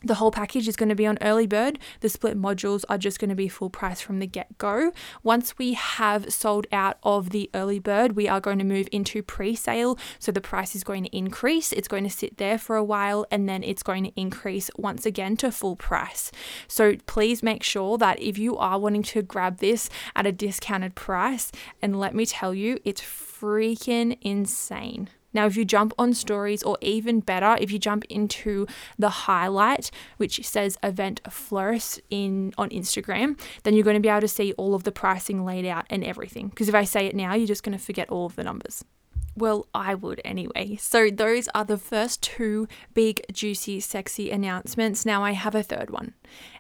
the 0.04 0.16
whole 0.16 0.32
package 0.32 0.68
is 0.68 0.76
going 0.76 0.90
to 0.90 0.96
be 0.96 1.06
on 1.06 1.18
early 1.22 1.48
bird. 1.48 1.80
The 2.02 2.10
split 2.10 2.38
modules 2.40 2.84
are 2.90 2.98
just 2.98 3.20
going 3.20 3.30
to 3.30 3.36
be 3.36 3.48
full 3.48 3.70
price 3.70 4.02
from 4.02 4.20
the 4.20 4.28
get 4.28 4.58
go. 4.58 4.92
Once 5.24 5.58
we 5.58 5.74
have 5.74 6.34
sold 6.34 6.68
out 6.72 6.98
of 7.04 7.30
the 7.30 7.50
early 7.54 7.80
bird, 7.80 8.16
we 8.16 8.28
are 8.28 8.42
going 8.42 8.60
to 8.60 8.66
move 8.66 8.88
into 8.92 9.24
pre 9.24 9.56
sale. 9.56 9.98
So 10.20 10.32
the 10.32 10.42
price 10.42 10.76
is 10.76 10.84
going 10.84 11.06
to 11.06 11.16
increase. 11.16 11.72
It's 11.72 11.88
going 11.88 12.04
to 12.04 12.10
sit 12.10 12.38
there 12.38 12.58
for 12.58 12.76
a 12.76 12.84
while 12.84 13.26
and 13.32 13.48
then 13.48 13.64
it's 13.64 13.84
going 13.84 14.04
to 14.04 14.12
increase 14.20 14.70
once 14.78 15.06
again 15.06 15.38
to 15.38 15.52
full 15.52 15.76
price. 15.76 16.32
So 16.68 16.96
please 17.06 17.42
make 17.42 17.64
sure 17.64 17.98
that 17.98 18.22
if 18.22 18.38
you 18.38 18.58
are 18.58 18.80
wanting 18.80 19.04
to 19.04 19.22
grab 19.22 19.60
this 19.60 19.90
at 20.16 20.28
a 20.28 20.32
discounted 20.32 20.96
price, 20.96 21.52
and 21.82 22.00
let 22.00 22.14
me 22.14 22.26
tell 22.26 22.54
you, 22.54 22.80
it's 22.84 23.02
freaking 23.02 24.18
insane. 24.22 25.10
Now, 25.34 25.46
if 25.46 25.58
you 25.58 25.66
jump 25.66 25.94
on 25.98 26.14
stories, 26.14 26.64
or 26.64 26.78
even 26.82 27.20
better, 27.20 27.58
if 27.60 27.72
you 27.72 27.80
jump 27.80 28.06
into 28.06 28.68
the 28.98 29.10
highlight, 29.10 29.92
which 30.18 30.46
says 30.46 30.78
event 30.84 31.22
flourish 31.30 32.00
in 32.10 32.54
on 32.58 32.70
Instagram, 32.70 33.40
then 33.64 33.74
you're 33.74 33.84
going 33.84 33.96
to 33.96 34.02
be 34.02 34.10
able 34.10 34.22
to 34.22 34.28
see 34.28 34.54
all 34.54 34.76
of 34.76 34.84
the 34.84 34.92
pricing 34.92 35.46
laid 35.46 35.66
out 35.66 35.86
and 35.90 36.04
everything. 36.04 36.48
Because 36.50 36.70
if 36.70 36.76
I 36.76 36.84
say 36.84 37.06
it 37.08 37.16
now, 37.16 37.34
you're 37.34 37.48
just 37.48 37.64
going 37.64 37.78
to 37.78 37.84
forget 37.84 38.10
all 38.10 38.26
of 38.26 38.36
the 38.36 38.44
numbers. 38.44 38.84
Well, 39.36 39.68
I 39.74 39.96
would 39.96 40.22
anyway. 40.24 40.76
So, 40.76 41.10
those 41.10 41.48
are 41.56 41.66
the 41.66 41.78
first 41.78 42.22
two 42.22 42.68
big, 42.94 43.22
juicy, 43.32 43.80
sexy 43.80 44.30
announcements. 44.30 45.08
Now, 45.08 45.24
I 45.24 45.32
have 45.32 45.56
a 45.56 45.64
third 45.64 45.90
one. 45.90 46.14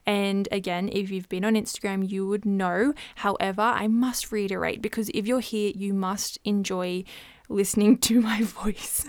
And 0.08 0.48
again, 0.51 0.89
if 0.92 1.12
you've 1.12 1.30
been 1.30 1.46
on 1.46 1.53
Instagram, 1.53 2.10
you 2.10 2.27
would 2.27 2.46
know. 2.46 2.94
However, 3.18 3.62
I 3.62 3.88
must 3.88 4.32
reiterate 4.32 4.82
because 4.82 5.10
if 5.13 5.27
you're 5.27 5.39
here, 5.39 5.72
you 5.75 5.94
must 5.94 6.39
enjoy 6.46 7.03
listening 7.53 7.98
to 8.00 8.22
my 8.22 8.41
voice. 8.41 9.05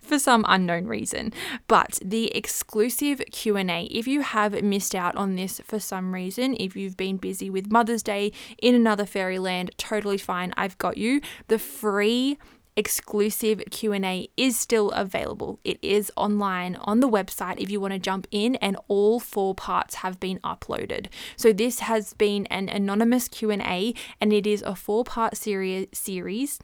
for 0.00 0.18
some 0.18 0.44
unknown 0.48 0.86
reason 0.86 1.30
but 1.66 1.98
the 2.02 2.34
exclusive 2.34 3.20
q&a 3.30 3.84
if 3.90 4.06
you 4.06 4.22
have 4.22 4.62
missed 4.62 4.94
out 4.94 5.14
on 5.16 5.36
this 5.36 5.60
for 5.64 5.78
some 5.78 6.14
reason 6.14 6.56
if 6.58 6.74
you've 6.74 6.96
been 6.96 7.18
busy 7.18 7.50
with 7.50 7.70
mother's 7.70 8.02
day 8.02 8.32
in 8.62 8.74
another 8.74 9.04
fairyland 9.04 9.70
totally 9.76 10.16
fine 10.16 10.54
i've 10.56 10.78
got 10.78 10.96
you 10.96 11.20
the 11.48 11.58
free 11.58 12.38
exclusive 12.78 13.60
Q&A 13.72 14.28
is 14.36 14.56
still 14.56 14.90
available. 14.92 15.58
It 15.64 15.80
is 15.82 16.12
online 16.16 16.76
on 16.76 17.00
the 17.00 17.08
website 17.08 17.58
if 17.58 17.72
you 17.72 17.80
want 17.80 17.92
to 17.92 17.98
jump 17.98 18.28
in 18.30 18.54
and 18.56 18.76
all 18.86 19.18
four 19.18 19.52
parts 19.52 19.96
have 19.96 20.20
been 20.20 20.38
uploaded. 20.44 21.08
So 21.36 21.52
this 21.52 21.80
has 21.80 22.14
been 22.14 22.46
an 22.46 22.68
anonymous 22.68 23.26
Q&A 23.26 23.94
and 24.20 24.32
it 24.32 24.46
is 24.46 24.62
a 24.62 24.76
four-part 24.76 25.36
series 25.36 25.88
series 25.92 26.60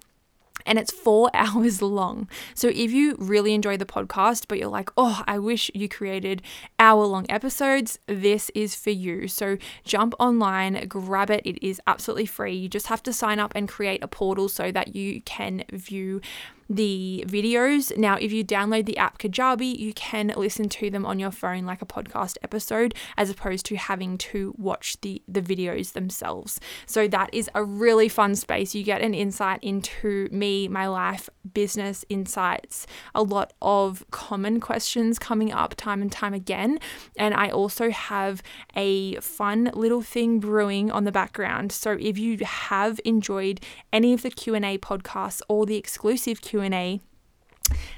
and 0.67 0.79
it's 0.79 0.93
four 0.93 1.31
hours 1.35 1.83
long. 1.83 2.29
So 2.55 2.69
if 2.69 2.93
you 2.93 3.17
really 3.19 3.55
enjoy 3.55 3.77
the 3.77 3.87
podcast, 3.87 4.47
but 4.49 4.59
you're 4.59 4.69
like, 4.69 4.91
oh, 4.97 5.23
I 5.27 5.39
wish 5.39 5.71
you 5.75 5.89
created 5.89 6.43
hour 6.79 7.05
long 7.05 7.27
episodes, 7.29 7.99
this 8.07 8.51
is 8.55 8.75
for 8.75 8.91
you. 8.91 9.29
So 9.29 9.59
jump 9.85 10.15
online, 10.19 10.87
grab 10.89 11.31
it. 11.31 11.43
It 11.45 11.65
is 11.67 11.81
absolutely 11.87 12.27
free. 12.27 12.55
You 12.55 12.69
just 12.69 12.87
have 12.89 13.03
to 13.05 13.13
sign 13.13 13.39
up 13.39 13.53
and 13.55 13.69
create 13.69 14.03
a 14.03 14.09
portal 14.09 14.49
so 14.49 14.71
that 14.73 14.95
you 14.95 15.21
can 15.23 15.65
view 15.73 16.21
the 16.69 17.25
videos. 17.27 17.97
Now, 17.97 18.17
if 18.17 18.33
you 18.33 18.45
download 18.45 18.87
the 18.87 18.97
app 18.99 19.19
Kajabi, 19.19 19.79
you 19.79 19.93
can 19.95 20.33
listen 20.37 20.69
to 20.71 20.91
them 20.91 21.05
on 21.05 21.19
your 21.19 21.31
phone 21.31 21.65
like 21.65 21.83
a 21.83 21.87
podcast 21.87 22.37
episode, 22.43 22.95
as 23.17 23.31
opposed 23.31 23.67
to 23.67 23.77
having 23.77 24.19
to 24.19 24.55
watch 24.57 25.01
the, 25.01 25.23
the 25.29 25.43
videos 25.43 25.93
themselves. 25.93 26.61
So, 26.87 27.09
that 27.09 27.31
is 27.33 27.51
a 27.55 27.63
really 27.65 28.09
fun 28.09 28.35
space. 28.35 28.75
You 28.75 28.83
get 28.83 29.03
an 29.03 29.15
insight 29.15 29.61
into 29.63 30.29
me, 30.31 30.69
my 30.69 30.87
life, 30.87 31.29
business 31.53 32.05
insights, 32.09 32.87
a 33.15 33.23
lot 33.23 33.53
of 33.61 34.05
common 34.11 34.61
questions 34.61 35.19
coming 35.19 35.53
up 35.53 35.75
time 35.75 36.01
and 36.03 36.11
time 36.11 36.35
again. 36.35 36.79
And 37.17 37.35
I 37.35 37.51
also 37.51 37.91
have 37.91 38.43
a 38.75 39.17
fun 39.17 39.71
little 39.75 40.03
thing 40.03 40.41
brewing 40.41 40.91
on 40.91 41.05
the 41.05 41.13
background. 41.13 41.73
So, 41.73 41.93
if 42.01 42.19
you 42.19 42.39
have 42.45 43.01
enjoyed 43.05 43.61
any 43.93 44.13
of 44.13 44.23
the 44.23 44.31
Q&A 44.31 44.79
podcasts 44.79 45.43
or 45.49 45.67
the 45.67 45.77
exclusive 45.77 46.41
Q 46.41 46.54
Q&A 46.55 47.01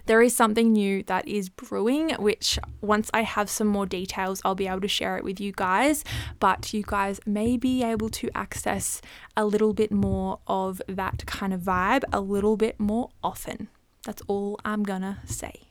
there 0.07 0.23
is 0.23 0.35
something 0.35 0.73
new 0.73 1.03
that 1.03 1.29
is 1.29 1.51
brewing 1.51 2.11
which 2.15 2.59
once 2.81 3.11
i 3.13 3.23
have 3.23 3.51
some 3.51 3.67
more 3.67 3.85
details 3.85 4.41
i'll 4.45 4.55
be 4.55 4.67
able 4.67 4.81
to 4.81 4.89
share 4.89 5.19
it 5.19 5.25
with 5.25 5.39
you 5.39 5.53
guys 5.53 6.05
but 6.41 6.73
you 6.73 6.83
guys 6.87 7.21
may 7.27 7.59
be 7.59 7.83
able 7.83 8.09
to 8.09 8.31
access 8.35 9.03
a 9.37 9.45
little 9.45 9.75
bit 9.75 9.93
more 9.93 10.39
of 10.47 10.81
that 10.89 11.27
kind 11.27 11.53
of 11.53 11.61
vibe 11.61 12.05
a 12.13 12.21
little 12.21 12.57
bit 12.57 12.81
more 12.81 13.11
often. 13.23 13.69
That's 14.05 14.23
all 14.27 14.59
i'm 14.65 14.85
gonna 14.85 15.19
say 15.27 15.66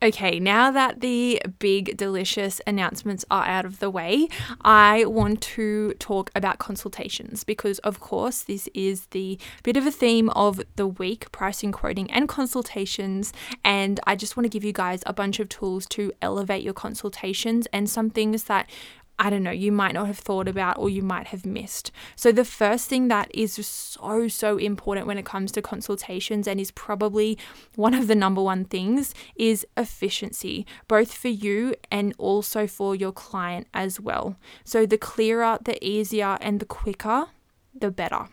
Okay, 0.00 0.38
now 0.38 0.70
that 0.70 1.00
the 1.00 1.42
big, 1.58 1.96
delicious 1.96 2.60
announcements 2.68 3.24
are 3.32 3.44
out 3.44 3.64
of 3.64 3.80
the 3.80 3.90
way, 3.90 4.28
I 4.60 5.04
want 5.06 5.40
to 5.42 5.94
talk 5.94 6.30
about 6.36 6.60
consultations 6.60 7.42
because, 7.42 7.80
of 7.80 7.98
course, 7.98 8.42
this 8.42 8.68
is 8.74 9.06
the 9.06 9.40
bit 9.64 9.76
of 9.76 9.86
a 9.86 9.90
theme 9.90 10.30
of 10.30 10.60
the 10.76 10.86
week 10.86 11.32
pricing, 11.32 11.72
quoting, 11.72 12.08
and 12.12 12.28
consultations. 12.28 13.32
And 13.64 13.98
I 14.06 14.14
just 14.14 14.36
want 14.36 14.44
to 14.44 14.50
give 14.50 14.62
you 14.62 14.72
guys 14.72 15.02
a 15.04 15.12
bunch 15.12 15.40
of 15.40 15.48
tools 15.48 15.84
to 15.86 16.12
elevate 16.22 16.62
your 16.62 16.74
consultations 16.74 17.66
and 17.72 17.90
some 17.90 18.08
things 18.08 18.44
that 18.44 18.70
I 19.18 19.30
don't 19.30 19.42
know, 19.42 19.50
you 19.50 19.72
might 19.72 19.94
not 19.94 20.06
have 20.06 20.18
thought 20.18 20.46
about 20.46 20.78
or 20.78 20.88
you 20.88 21.02
might 21.02 21.28
have 21.28 21.44
missed. 21.44 21.90
So, 22.14 22.30
the 22.30 22.44
first 22.44 22.88
thing 22.88 23.08
that 23.08 23.30
is 23.34 23.54
so, 23.66 24.28
so 24.28 24.56
important 24.58 25.06
when 25.06 25.18
it 25.18 25.24
comes 25.24 25.50
to 25.52 25.62
consultations 25.62 26.46
and 26.46 26.60
is 26.60 26.70
probably 26.70 27.36
one 27.74 27.94
of 27.94 28.06
the 28.06 28.14
number 28.14 28.42
one 28.42 28.64
things 28.64 29.14
is 29.34 29.66
efficiency, 29.76 30.66
both 30.86 31.12
for 31.12 31.28
you 31.28 31.74
and 31.90 32.14
also 32.18 32.66
for 32.66 32.94
your 32.94 33.12
client 33.12 33.66
as 33.74 34.00
well. 34.00 34.36
So, 34.64 34.86
the 34.86 34.98
clearer, 34.98 35.58
the 35.60 35.84
easier, 35.84 36.38
and 36.40 36.60
the 36.60 36.66
quicker, 36.66 37.26
the 37.74 37.90
better. 37.90 38.28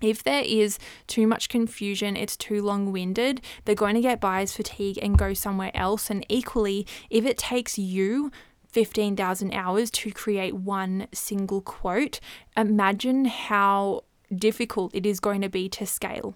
If 0.00 0.22
there 0.22 0.42
is 0.44 0.78
too 1.06 1.26
much 1.26 1.48
confusion, 1.48 2.16
it's 2.16 2.36
too 2.36 2.62
long 2.62 2.92
winded, 2.92 3.40
they're 3.64 3.74
going 3.74 3.96
to 3.96 4.00
get 4.00 4.20
buyer's 4.20 4.54
fatigue 4.54 4.98
and 5.02 5.18
go 5.18 5.34
somewhere 5.34 5.72
else. 5.74 6.08
And 6.08 6.24
equally, 6.28 6.86
if 7.10 7.24
it 7.24 7.36
takes 7.36 7.78
you 7.78 8.30
15,000 8.68 9.52
hours 9.52 9.90
to 9.90 10.10
create 10.10 10.54
one 10.54 11.06
single 11.12 11.60
quote, 11.60 12.20
imagine 12.56 13.24
how 13.24 14.04
difficult 14.34 14.94
it 14.94 15.06
is 15.06 15.20
going 15.20 15.40
to 15.40 15.48
be 15.48 15.68
to 15.70 15.86
scale. 15.86 16.34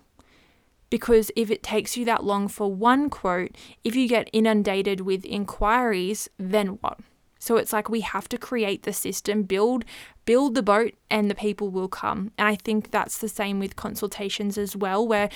Because 0.91 1.31
if 1.37 1.51
it 1.51 1.63
takes 1.63 1.97
you 1.97 2.05
that 2.05 2.25
long 2.25 2.49
for 2.49 2.73
one 2.73 3.09
quote, 3.09 3.57
if 3.83 3.97
you 3.97 4.09
get 4.09 4.29
inundated 4.33 5.01
with 5.01 5.25
inquiries, 5.25 6.29
then 6.39 6.79
what? 6.81 6.99
So 7.39 7.57
it's 7.57 7.73
like 7.73 7.89
we 7.89 8.03
have 8.03 8.29
to 8.29 8.39
create 8.39 8.85
the 8.85 8.93
system, 8.93 9.43
build 9.43 9.85
build 10.25 10.55
the 10.55 10.63
boat 10.63 10.95
and 11.11 11.29
the 11.29 11.35
people 11.35 11.71
will 11.71 11.89
come. 11.89 12.31
And 12.39 12.47
I 12.47 12.55
think 12.55 12.93
that's 12.93 13.19
the 13.19 13.29
same 13.29 13.59
with 13.59 13.75
consultations 13.75 14.57
as 14.57 14.77
well 14.77 15.05
where 15.07 15.29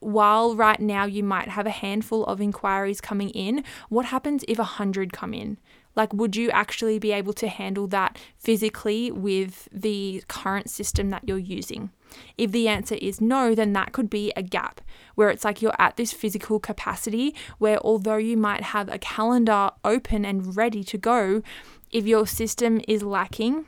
while 0.00 0.56
right 0.56 0.80
now 0.80 1.04
you 1.04 1.22
might 1.22 1.48
have 1.48 1.66
a 1.66 1.70
handful 1.70 2.24
of 2.24 2.40
inquiries 2.40 3.00
coming 3.00 3.30
in, 3.30 3.62
what 3.88 4.06
happens 4.06 4.44
if 4.48 4.58
a 4.58 4.64
hundred 4.64 5.12
come 5.12 5.32
in? 5.32 5.58
Like, 5.94 6.12
would 6.12 6.36
you 6.36 6.50
actually 6.50 6.98
be 6.98 7.12
able 7.12 7.32
to 7.34 7.48
handle 7.48 7.86
that 7.88 8.18
physically 8.38 9.10
with 9.10 9.68
the 9.72 10.24
current 10.28 10.70
system 10.70 11.10
that 11.10 11.22
you're 11.26 11.38
using? 11.38 11.90
If 12.36 12.52
the 12.52 12.68
answer 12.68 12.96
is 12.96 13.20
no, 13.20 13.54
then 13.54 13.72
that 13.72 13.92
could 13.92 14.10
be 14.10 14.32
a 14.36 14.42
gap 14.42 14.80
where 15.14 15.30
it's 15.30 15.44
like 15.44 15.62
you're 15.62 15.74
at 15.78 15.96
this 15.96 16.12
physical 16.12 16.58
capacity 16.60 17.34
where, 17.58 17.78
although 17.78 18.16
you 18.16 18.36
might 18.36 18.62
have 18.62 18.88
a 18.88 18.98
calendar 18.98 19.70
open 19.84 20.24
and 20.24 20.56
ready 20.56 20.84
to 20.84 20.98
go, 20.98 21.42
if 21.90 22.06
your 22.06 22.26
system 22.26 22.80
is 22.88 23.02
lacking, 23.02 23.66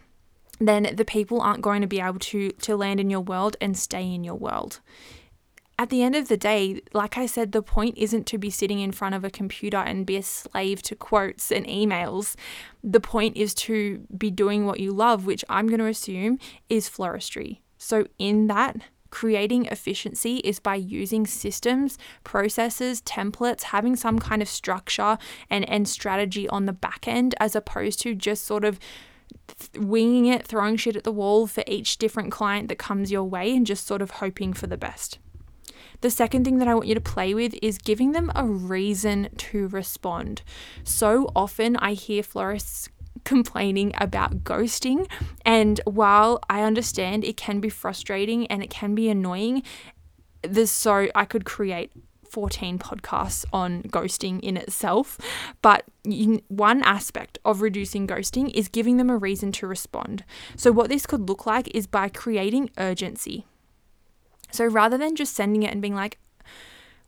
then 0.61 0.95
the 0.95 1.05
people 1.05 1.41
aren't 1.41 1.63
going 1.63 1.81
to 1.81 1.87
be 1.87 2.01
able 2.01 2.19
to, 2.19 2.51
to 2.51 2.77
land 2.77 3.01
in 3.01 3.11
your 3.11 3.21
world 3.21 3.57
and 3.61 3.77
stay 3.77 4.13
in 4.13 4.25
your 4.25 4.37
world 4.37 4.81
at 5.79 5.91
the 5.91 6.03
end 6.03 6.15
of 6.15 6.29
the 6.29 6.37
day, 6.37 6.81
like 6.93 7.19
I 7.19 7.27
said, 7.27 7.53
the 7.53 7.63
point 7.63 7.99
isn't 7.99 8.27
to 8.29 8.39
be 8.39 8.51
sitting 8.51 8.79
in 8.79 8.93
front 8.93 9.15
of 9.15 9.25
a 9.25 9.31
computer 9.31 9.79
and 9.79 10.07
be 10.07 10.17
a 10.17 10.23
slave 10.23 10.83
to 10.83 10.95
quotes 10.95 11.51
and 11.51 11.67
emails. 11.67 12.37
The 12.83 13.01
point 13.01 13.37
is 13.37 13.55
to 13.55 14.07
be 14.17 14.31
doing 14.31 14.67
what 14.67 14.79
you 14.79 14.93
love, 14.93 15.27
which 15.27 15.45
I'm 15.49 15.67
going 15.67 15.81
to 15.81 15.87
assume 15.87 16.39
is 16.69 16.89
floristry. 16.89 17.59
So, 17.77 18.07
in 18.19 18.47
that, 18.47 18.77
creating 19.11 19.67
efficiency 19.67 20.37
is 20.39 20.59
by 20.59 20.75
using 20.77 21.27
systems, 21.27 21.99
processes, 22.23 23.01
templates, 23.03 23.65
having 23.65 23.97
some 23.97 24.19
kind 24.19 24.43
of 24.43 24.49
structure 24.49 25.19
and, 25.51 25.69
and 25.69 25.89
strategy 25.89 26.49
on 26.49 26.67
the 26.67 26.73
back 26.73 27.09
end, 27.09 27.35
as 27.41 27.57
opposed 27.57 28.01
to 28.03 28.15
just 28.15 28.45
sort 28.45 28.65
of 28.65 28.79
winging 29.77 30.27
it, 30.27 30.47
throwing 30.47 30.77
shit 30.77 30.97
at 30.97 31.05
the 31.05 31.13
wall 31.13 31.47
for 31.47 31.65
each 31.67 31.99
different 31.99 32.31
client 32.33 32.69
that 32.69 32.79
comes 32.79 33.11
your 33.11 33.25
way 33.25 33.55
and 33.55 33.67
just 33.67 33.87
sort 33.87 34.03
of 34.03 34.13
hoping 34.13 34.53
for 34.53 34.67
the 34.67 34.77
best. 34.77 35.19
The 36.01 36.11
second 36.11 36.45
thing 36.45 36.59
that 36.59 36.69
I 36.69 36.75
want 36.75 36.87
you 36.87 36.95
to 36.95 37.01
play 37.01 37.35
with 37.35 37.55
is 37.63 37.79
giving 37.79 38.13
them 38.13 38.31
a 38.35 38.45
reason 38.45 39.29
to 39.37 39.69
respond. 39.69 40.43
So 40.83 41.31
often 41.35 41.77
I 41.77 41.95
hear 41.95 42.23
florists 42.23 42.89
complaining 43.25 43.93
about 43.99 44.45
ghosting. 44.45 45.09
And 45.45 45.81
while 45.85 46.41
I 46.49 46.63
understand 46.63 47.25
it 47.25 47.37
can 47.37 47.61
be 47.61 47.69
frustrating 47.69 48.47
and 48.49 48.63
it 48.63 48.71
can 48.71 48.95
be 48.95 49.09
annoying, 49.09 49.63
there's 50.43 50.71
so 50.71 51.09
I 51.15 51.25
could 51.25 51.45
create 51.45 51.93
14 52.35 52.81
podcasts 52.81 53.45
on 53.53 53.83
ghosting 53.85 54.41
in 54.41 54.57
itself. 54.57 55.19
But 55.63 55.85
one 56.49 56.83
aspect 56.83 57.39
of 57.45 57.61
reducing 57.61 58.09
ghosting 58.09 58.51
is 58.53 58.69
giving 58.69 58.97
them 58.97 59.09
a 59.09 59.17
reason 59.17 59.53
to 59.53 59.69
respond. 59.69 60.25
So, 60.57 60.73
what 60.73 60.89
this 60.89 61.07
could 61.07 61.29
look 61.29 61.47
like 61.47 61.69
is 61.73 61.87
by 61.87 62.09
creating 62.09 62.71
urgency. 62.77 63.47
So, 64.51 64.67
rather 64.67 64.97
than 64.99 65.17
just 65.17 65.35
sending 65.35 65.63
it 65.63 65.73
and 65.73 65.83
being 65.83 65.95
like, 65.95 66.19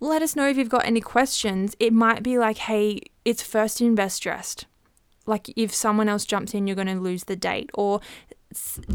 let 0.00 0.22
us 0.22 0.36
know 0.36 0.48
if 0.48 0.56
you've 0.56 0.68
got 0.68 0.86
any 0.86 1.00
questions, 1.00 1.74
it 1.80 1.92
might 1.92 2.22
be 2.22 2.38
like, 2.38 2.58
hey, 2.58 3.00
it's 3.24 3.42
first 3.42 3.80
in 3.80 3.94
best 3.94 4.22
dressed. 4.22 4.66
Like, 5.26 5.52
if 5.56 5.74
someone 5.74 6.08
else 6.08 6.24
jumps 6.24 6.54
in, 6.54 6.66
you're 6.66 6.76
going 6.76 6.86
to 6.88 7.00
lose 7.00 7.24
the 7.24 7.36
date, 7.36 7.70
or 7.74 8.00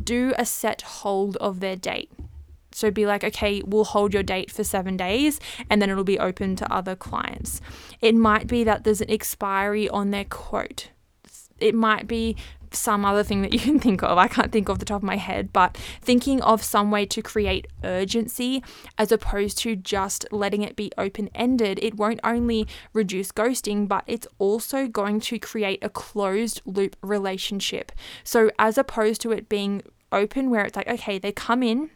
do 0.03 0.33
a 0.38 0.45
set 0.45 0.81
hold 0.81 1.38
of 1.38 1.60
their 1.60 1.75
date. 1.75 2.12
So 2.74 2.89
be 2.89 3.05
like, 3.05 3.24
okay, 3.24 3.62
we'll 3.65 3.83
hold 3.83 4.13
your 4.13 4.24
date 4.24 4.51
for 4.51 4.63
seven 4.63 4.95
days 4.98 5.39
and 5.69 5.81
then 5.81 5.89
it'll 5.89 6.03
be 6.03 6.19
open 6.19 6.55
to 6.57 6.74
other 6.74 6.95
clients. 6.95 7.62
It 8.00 8.15
might 8.15 8.48
be 8.48 8.63
that 8.63 8.83
there's 8.83 9.01
an 9.01 9.12
expiry 9.12 9.89
on 9.89 10.12
their 10.12 10.25
quote. 10.25 10.89
It 11.60 11.75
might 11.75 12.07
be 12.07 12.38
some 12.71 13.05
other 13.05 13.23
thing 13.23 13.41
that 13.41 13.53
you 13.53 13.59
can 13.59 13.79
think 13.79 14.01
of. 14.03 14.17
I 14.17 14.27
can't 14.27 14.51
think 14.51 14.69
off 14.69 14.79
the 14.79 14.85
top 14.85 14.97
of 14.97 15.03
my 15.03 15.17
head, 15.17 15.51
but 15.53 15.77
thinking 16.01 16.41
of 16.41 16.63
some 16.63 16.91
way 16.91 17.05
to 17.07 17.21
create 17.21 17.67
urgency 17.83 18.63
as 18.97 19.11
opposed 19.11 19.57
to 19.59 19.75
just 19.75 20.25
letting 20.31 20.61
it 20.61 20.75
be 20.75 20.91
open 20.97 21.29
ended, 21.35 21.79
it 21.81 21.95
won't 21.95 22.19
only 22.23 22.67
reduce 22.93 23.31
ghosting, 23.31 23.87
but 23.87 24.03
it's 24.07 24.27
also 24.39 24.87
going 24.87 25.19
to 25.21 25.39
create 25.39 25.83
a 25.83 25.89
closed 25.89 26.61
loop 26.65 26.95
relationship. 27.01 27.91
So, 28.23 28.51
as 28.57 28.77
opposed 28.77 29.21
to 29.21 29.31
it 29.31 29.49
being 29.49 29.81
open, 30.11 30.49
where 30.49 30.63
it's 30.65 30.75
like, 30.75 30.87
okay, 30.87 31.19
they 31.19 31.31
come 31.31 31.63
in, 31.63 31.89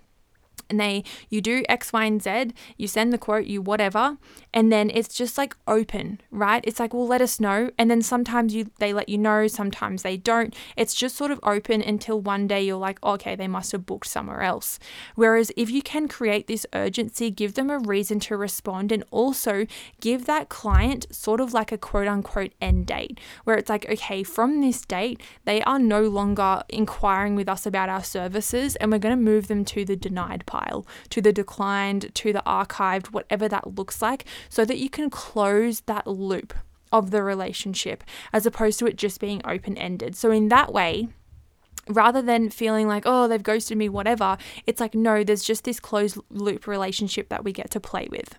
and 0.70 0.79
they 0.79 1.03
you 1.29 1.41
do 1.41 1.63
X, 1.70 1.94
Y, 1.94 2.05
and 2.05 2.22
Z, 2.22 2.53
you 2.77 2.88
send 2.88 3.13
the 3.13 3.17
quote, 3.17 3.46
you 3.46 3.62
whatever, 3.62 4.17
and 4.56 4.72
then 4.72 4.90
it's 4.90 5.14
just 5.14 5.38
like 5.38 5.56
open, 5.68 6.22
right? 6.32 6.64
It's 6.66 6.80
like, 6.80 6.94
well, 6.94 7.06
let 7.06 7.22
us 7.22 7.42
know. 7.42 7.72
And 7.78 7.92
then 7.92 8.02
sometimes 8.02 8.56
you 8.56 8.72
they 8.80 8.94
let 8.94 9.10
you 9.10 9.18
know, 9.18 9.48
sometimes 9.48 10.02
they 10.02 10.16
don't. 10.16 10.56
It's 10.78 10.96
just 10.96 11.18
sort 11.18 11.30
of 11.30 11.42
open 11.44 11.82
until 11.82 12.22
one 12.22 12.48
day 12.48 12.64
you're 12.64 12.78
like, 12.78 13.04
okay, 13.04 13.36
they 13.36 13.50
must 13.50 13.74
have 13.74 13.86
booked 13.86 14.08
somewhere 14.08 14.42
else. 14.42 14.80
Whereas 15.16 15.52
if 15.58 15.70
you 15.70 15.82
can 15.82 16.08
create 16.08 16.48
this 16.48 16.66
urgency, 16.74 17.30
give 17.30 17.56
them 17.56 17.70
a 17.70 17.80
reason 17.80 18.20
to 18.22 18.38
respond, 18.38 18.94
and 18.94 19.04
also 19.12 19.68
give 20.00 20.26
that 20.26 20.48
client 20.48 21.14
sort 21.14 21.42
of 21.42 21.54
like 21.54 21.74
a 21.74 21.78
quote 21.78 22.08
unquote 22.08 22.54
end 22.62 22.88
date, 22.88 23.20
where 23.44 23.58
it's 23.58 23.70
like, 23.70 23.90
okay, 23.90 24.24
from 24.24 24.62
this 24.62 24.82
date, 24.82 25.22
they 25.44 25.62
are 25.64 25.80
no 25.80 26.04
longer 26.04 26.64
inquiring 26.70 27.36
with 27.36 27.50
us 27.50 27.66
about 27.66 27.90
our 27.90 28.04
services, 28.04 28.78
and 28.78 28.90
we're 28.90 29.00
going 29.00 29.18
to 29.18 29.22
move 29.22 29.50
them 29.50 29.66
to 29.66 29.84
the 29.84 29.98
denied 29.98 30.46
pile, 30.46 30.88
to 31.10 31.22
the 31.22 31.34
declined, 31.34 32.16
to 32.16 32.32
the 32.32 32.44
archived, 32.48 33.08
whatever 33.08 33.50
that 33.50 33.76
looks 33.76 34.02
like, 34.02 34.24
so 34.50 34.66
that 34.66 34.78
you 34.78 34.90
can 34.90 35.10
close 35.10 35.82
that 35.82 36.08
loop 36.08 36.54
of 36.92 37.12
the 37.12 37.24
relationship 37.24 38.04
as 38.32 38.46
opposed 38.46 38.80
to 38.80 38.86
it 38.86 38.96
just 38.96 39.20
being 39.20 39.42
open 39.46 39.78
ended. 39.78 40.16
So, 40.16 40.32
in 40.32 40.50
that 40.50 40.74
way, 40.74 41.10
rather 41.88 42.22
than 42.22 42.50
feeling 42.50 42.88
like, 42.88 43.04
oh, 43.06 43.28
they've 43.28 43.44
ghosted 43.44 43.78
me, 43.78 43.90
whatever, 43.90 44.38
it's 44.66 44.80
like, 44.80 44.96
no, 44.96 45.24
there's 45.24 45.44
just 45.44 45.64
this 45.64 45.80
closed 45.80 46.18
loop 46.30 46.68
relationship 46.68 47.30
that 47.30 47.44
we 47.44 47.52
get 47.52 47.70
to 47.72 47.80
play 47.80 48.08
with. 48.10 48.38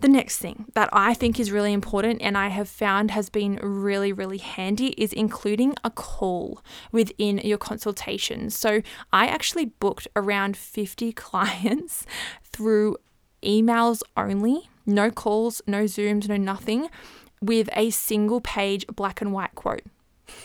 The 0.00 0.08
next 0.08 0.38
thing 0.38 0.66
that 0.74 0.90
I 0.92 1.14
think 1.14 1.40
is 1.40 1.50
really 1.50 1.72
important 1.72 2.20
and 2.20 2.36
I 2.36 2.48
have 2.48 2.68
found 2.68 3.10
has 3.12 3.30
been 3.30 3.58
really, 3.62 4.12
really 4.12 4.36
handy 4.36 4.88
is 4.88 5.12
including 5.12 5.74
a 5.82 5.90
call 5.90 6.62
within 6.92 7.38
your 7.38 7.56
consultation. 7.56 8.50
So 8.50 8.82
I 9.10 9.26
actually 9.26 9.66
booked 9.66 10.06
around 10.14 10.56
50 10.56 11.12
clients 11.14 12.04
through 12.44 12.98
emails 13.42 14.02
only, 14.18 14.68
no 14.86 15.10
calls, 15.10 15.60
no 15.66 15.84
Zooms, 15.84 16.28
no 16.28 16.36
nothing, 16.36 16.88
with 17.42 17.68
a 17.74 17.90
single 17.90 18.40
page 18.40 18.86
black 18.88 19.20
and 19.20 19.32
white 19.32 19.54
quote. 19.54 19.82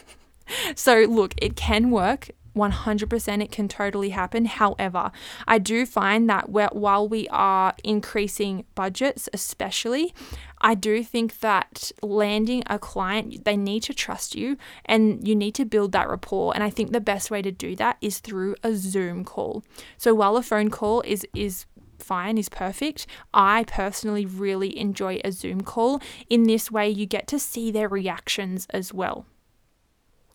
so, 0.76 1.06
look, 1.08 1.34
it 1.38 1.56
can 1.56 1.92
work. 1.92 2.30
100% 2.56 3.42
it 3.42 3.52
can 3.52 3.68
totally 3.68 4.10
happen. 4.10 4.46
However, 4.46 5.12
I 5.48 5.58
do 5.58 5.86
find 5.86 6.30
that 6.30 6.50
while 6.50 7.08
we 7.08 7.28
are 7.30 7.74
increasing 7.84 8.66
budgets, 8.76 9.30
especially, 9.34 10.14
I 10.60 10.76
do 10.76 11.04
think 11.04 11.40
that 11.40 11.92
landing 12.02 12.64
a 12.68 12.78
client, 12.78 13.46
they 13.46 13.58
need 13.58 13.84
to 13.84 13.94
trust 13.94 14.36
you 14.36 14.58
and 14.86 15.28
you 15.28 15.36
need 15.36 15.56
to 15.56 15.66
build 15.66 15.92
that 15.94 16.10
rapport. 16.10 16.54
And 16.54 16.64
I 16.64 16.70
think 16.70 16.92
the 16.92 17.02
best 17.02 17.32
way 17.32 17.42
to 17.42 17.52
do 17.52 17.76
that 17.78 17.98
is 18.02 18.20
through 18.20 18.56
a 18.64 18.76
Zoom 18.76 19.24
call. 19.24 19.64
So 19.98 20.14
while 20.14 20.38
a 20.38 20.44
phone 20.44 20.70
call 20.70 21.02
is, 21.02 21.26
is 21.34 21.66
fine, 22.02 22.38
is 22.38 22.50
perfect. 22.50 23.08
I 23.34 23.64
personally 23.66 24.26
really 24.26 24.78
enjoy 24.78 25.22
a 25.24 25.32
Zoom 25.32 25.62
call. 25.62 26.02
In 26.30 26.44
this 26.44 26.72
way, 26.72 26.90
you 26.90 27.06
get 27.06 27.28
to 27.28 27.40
see 27.40 27.72
their 27.72 27.88
reactions 27.88 28.68
as 28.72 28.94
well. 28.94 29.26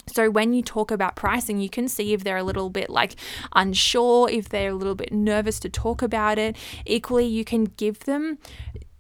So 0.09 0.31
when 0.31 0.52
you 0.52 0.62
talk 0.62 0.90
about 0.90 1.16
pricing, 1.16 1.61
you 1.61 1.68
can 1.68 1.88
see 1.88 2.12
if 2.12 2.22
they're 2.22 2.37
a 2.37 2.44
little 2.44 2.70
bit 2.70 2.88
like 2.88 3.16
unsure, 3.55 4.31
if 4.31 4.48
they're 4.48 4.70
a 4.70 4.74
little 4.74 4.94
bit 4.94 5.12
nervous 5.12 5.59
to 5.61 5.68
talk 5.68 6.00
about 6.00 6.38
it. 6.38 6.57
Equally, 6.85 7.26
you 7.26 7.44
can 7.44 7.64
give 7.64 8.00
them 8.00 8.38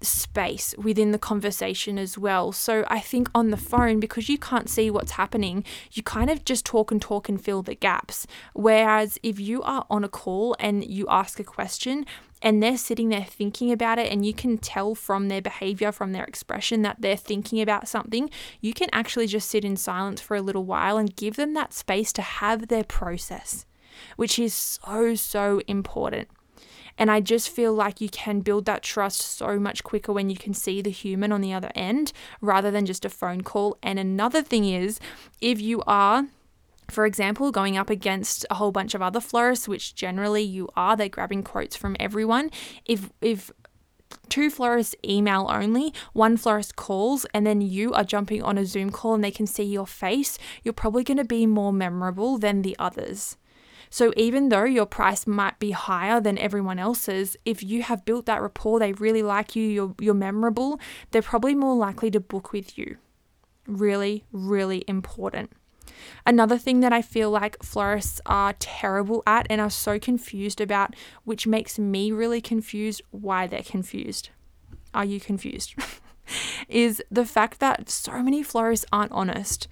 space 0.02 0.74
within 0.76 1.12
the 1.12 1.18
conversation 1.18 1.98
as 1.98 2.18
well. 2.18 2.52
So 2.52 2.84
I 2.88 3.00
think 3.00 3.30
on 3.34 3.50
the 3.50 3.56
phone, 3.56 4.00
because 4.00 4.28
you 4.28 4.38
can't 4.38 4.68
see 4.68 4.90
what's 4.90 5.12
happening, 5.12 5.64
you 5.92 6.02
kind 6.02 6.30
of 6.30 6.44
just 6.44 6.64
talk 6.64 6.90
and 6.90 7.00
talk 7.00 7.28
and 7.28 7.42
fill 7.42 7.62
the 7.62 7.74
gaps. 7.74 8.26
Whereas 8.52 9.18
if 9.22 9.40
you 9.40 9.62
are 9.62 9.86
on 9.90 10.04
a 10.04 10.08
call 10.08 10.56
and 10.60 10.84
you 10.84 11.06
ask 11.08 11.40
a 11.40 11.44
question, 11.44 12.04
and 12.42 12.62
they're 12.62 12.76
sitting 12.76 13.08
there 13.08 13.24
thinking 13.24 13.72
about 13.72 13.98
it, 13.98 14.12
and 14.12 14.26
you 14.26 14.34
can 14.34 14.58
tell 14.58 14.94
from 14.94 15.28
their 15.28 15.40
behavior, 15.40 15.90
from 15.90 16.12
their 16.12 16.24
expression, 16.24 16.82
that 16.82 16.96
they're 17.00 17.16
thinking 17.16 17.62
about 17.62 17.88
something, 17.88 18.28
you 18.60 18.74
can 18.74 18.90
actually 18.92 19.26
just 19.26 19.48
sit 19.48 19.64
in 19.64 19.76
silence 19.76 20.20
for 20.20 20.36
a 20.36 20.42
little 20.42 20.64
while 20.64 20.98
and 20.98 21.16
give 21.16 21.36
them 21.36 21.54
that 21.54 21.72
space 21.72 22.12
to 22.12 22.22
have 22.22 22.68
their 22.68 22.84
process, 22.84 23.64
which 24.16 24.38
is 24.38 24.52
so, 24.54 25.14
so 25.14 25.62
important. 25.66 26.28
And 26.98 27.10
I 27.10 27.20
just 27.20 27.50
feel 27.50 27.74
like 27.74 28.00
you 28.00 28.08
can 28.08 28.40
build 28.40 28.64
that 28.64 28.82
trust 28.82 29.20
so 29.20 29.58
much 29.58 29.84
quicker 29.84 30.12
when 30.12 30.30
you 30.30 30.36
can 30.36 30.54
see 30.54 30.80
the 30.80 30.90
human 30.90 31.32
on 31.32 31.40
the 31.40 31.52
other 31.52 31.70
end 31.74 32.12
rather 32.40 32.70
than 32.70 32.86
just 32.86 33.04
a 33.04 33.10
phone 33.10 33.42
call. 33.42 33.76
And 33.82 33.98
another 33.98 34.42
thing 34.42 34.64
is, 34.64 34.98
if 35.40 35.60
you 35.60 35.82
are 35.86 36.26
for 36.88 37.04
example, 37.04 37.50
going 37.50 37.76
up 37.76 37.90
against 37.90 38.46
a 38.48 38.54
whole 38.54 38.70
bunch 38.70 38.94
of 38.94 39.02
other 39.02 39.20
florists, 39.20 39.66
which 39.66 39.96
generally 39.96 40.42
you 40.42 40.68
are, 40.76 40.96
they're 40.96 41.08
grabbing 41.08 41.42
quotes 41.42 41.74
from 41.74 41.96
everyone. 41.98 42.50
If 42.84 43.10
if 43.20 43.50
two 44.28 44.50
florists 44.50 44.94
email 45.04 45.48
only, 45.50 45.92
one 46.12 46.36
florist 46.36 46.76
calls, 46.76 47.26
and 47.34 47.46
then 47.46 47.60
you 47.60 47.92
are 47.92 48.04
jumping 48.04 48.42
on 48.42 48.58
a 48.58 48.64
Zoom 48.64 48.90
call 48.90 49.14
and 49.14 49.24
they 49.24 49.30
can 49.30 49.46
see 49.46 49.64
your 49.64 49.86
face, 49.86 50.38
you're 50.62 50.72
probably 50.72 51.02
going 51.02 51.16
to 51.16 51.24
be 51.24 51.46
more 51.46 51.72
memorable 51.72 52.38
than 52.38 52.62
the 52.62 52.76
others. 52.78 53.36
So 53.90 54.12
even 54.16 54.48
though 54.48 54.64
your 54.64 54.86
price 54.86 55.26
might 55.26 55.58
be 55.58 55.70
higher 55.70 56.20
than 56.20 56.38
everyone 56.38 56.78
else's, 56.78 57.36
if 57.44 57.62
you 57.62 57.82
have 57.82 58.04
built 58.04 58.26
that 58.26 58.42
rapport, 58.42 58.78
they 58.78 58.92
really 58.92 59.22
like 59.22 59.56
you, 59.56 59.66
you're, 59.66 59.94
you're 60.00 60.14
memorable, 60.14 60.80
they're 61.10 61.22
probably 61.22 61.54
more 61.54 61.76
likely 61.76 62.10
to 62.10 62.20
book 62.20 62.52
with 62.52 62.76
you. 62.76 62.96
Really, 63.66 64.24
really 64.32 64.84
important. 64.86 65.50
Another 66.26 66.58
thing 66.58 66.80
that 66.80 66.92
I 66.92 67.02
feel 67.02 67.30
like 67.30 67.62
florists 67.62 68.20
are 68.26 68.54
terrible 68.58 69.22
at 69.26 69.46
and 69.48 69.60
are 69.60 69.70
so 69.70 69.98
confused 69.98 70.60
about, 70.60 70.94
which 71.24 71.46
makes 71.46 71.78
me 71.78 72.12
really 72.12 72.40
confused 72.40 73.02
why 73.10 73.46
they're 73.46 73.62
confused. 73.62 74.30
Are 74.92 75.04
you 75.04 75.20
confused? 75.20 75.74
is 76.68 77.02
the 77.10 77.24
fact 77.24 77.60
that 77.60 77.88
so 77.88 78.22
many 78.22 78.42
florists 78.42 78.86
aren't 78.92 79.12
honest. 79.12 79.68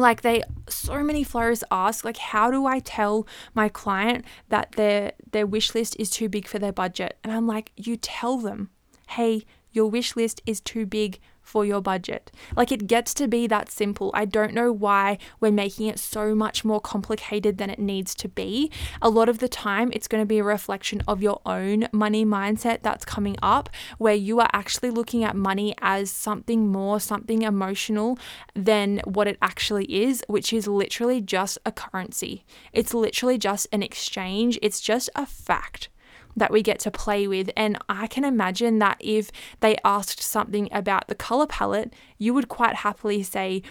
Like 0.00 0.22
they 0.22 0.42
so 0.68 1.02
many 1.02 1.24
florists 1.24 1.64
ask 1.70 2.04
like 2.04 2.16
how 2.16 2.50
do 2.50 2.66
I 2.66 2.78
tell 2.80 3.26
my 3.54 3.68
client 3.68 4.24
that 4.48 4.72
their 4.72 5.12
their 5.32 5.46
wish 5.46 5.74
list 5.74 5.96
is 5.98 6.10
too 6.10 6.28
big 6.28 6.46
for 6.46 6.58
their 6.58 6.72
budget? 6.72 7.18
And 7.22 7.32
I'm 7.32 7.46
like 7.46 7.72
you 7.76 7.96
tell 7.96 8.38
them, 8.38 8.70
"Hey, 9.08 9.44
your 9.70 9.90
wish 9.90 10.16
list 10.16 10.40
is 10.46 10.60
too 10.60 10.86
big 10.86 11.20
for 11.48 11.64
your 11.64 11.80
budget. 11.80 12.30
Like 12.54 12.70
it 12.70 12.86
gets 12.86 13.14
to 13.14 13.26
be 13.26 13.46
that 13.46 13.70
simple. 13.70 14.10
I 14.12 14.26
don't 14.26 14.52
know 14.52 14.70
why 14.70 15.16
we're 15.40 15.50
making 15.50 15.86
it 15.86 15.98
so 15.98 16.34
much 16.34 16.62
more 16.62 16.80
complicated 16.80 17.56
than 17.56 17.70
it 17.70 17.78
needs 17.78 18.14
to 18.16 18.28
be. 18.28 18.70
A 19.00 19.08
lot 19.08 19.30
of 19.30 19.38
the 19.38 19.48
time, 19.48 19.90
it's 19.94 20.08
going 20.08 20.22
to 20.22 20.26
be 20.26 20.38
a 20.38 20.44
reflection 20.44 21.02
of 21.08 21.22
your 21.22 21.40
own 21.46 21.88
money 21.90 22.24
mindset 22.24 22.82
that's 22.82 23.06
coming 23.06 23.36
up, 23.42 23.70
where 23.96 24.14
you 24.14 24.38
are 24.40 24.50
actually 24.52 24.90
looking 24.90 25.24
at 25.24 25.34
money 25.34 25.74
as 25.80 26.10
something 26.10 26.68
more, 26.68 27.00
something 27.00 27.42
emotional 27.42 28.18
than 28.54 29.00
what 29.04 29.26
it 29.26 29.38
actually 29.40 29.86
is, 29.86 30.22
which 30.28 30.52
is 30.52 30.68
literally 30.68 31.22
just 31.22 31.58
a 31.64 31.72
currency. 31.72 32.44
It's 32.74 32.92
literally 32.92 33.38
just 33.38 33.66
an 33.72 33.82
exchange, 33.82 34.58
it's 34.60 34.80
just 34.80 35.08
a 35.16 35.24
fact 35.24 35.88
that 36.38 36.50
we 36.50 36.62
get 36.62 36.78
to 36.80 36.90
play 36.90 37.26
with. 37.26 37.50
And 37.56 37.78
I 37.88 38.06
can 38.06 38.24
imagine 38.24 38.78
that 38.78 38.96
if 39.00 39.30
they 39.60 39.76
asked 39.84 40.22
something 40.22 40.68
about 40.72 41.08
the 41.08 41.14
color 41.14 41.46
palette, 41.46 41.92
you 42.18 42.34
would 42.34 42.48
quite 42.48 42.76
happily 42.76 43.22
say, 43.22 43.62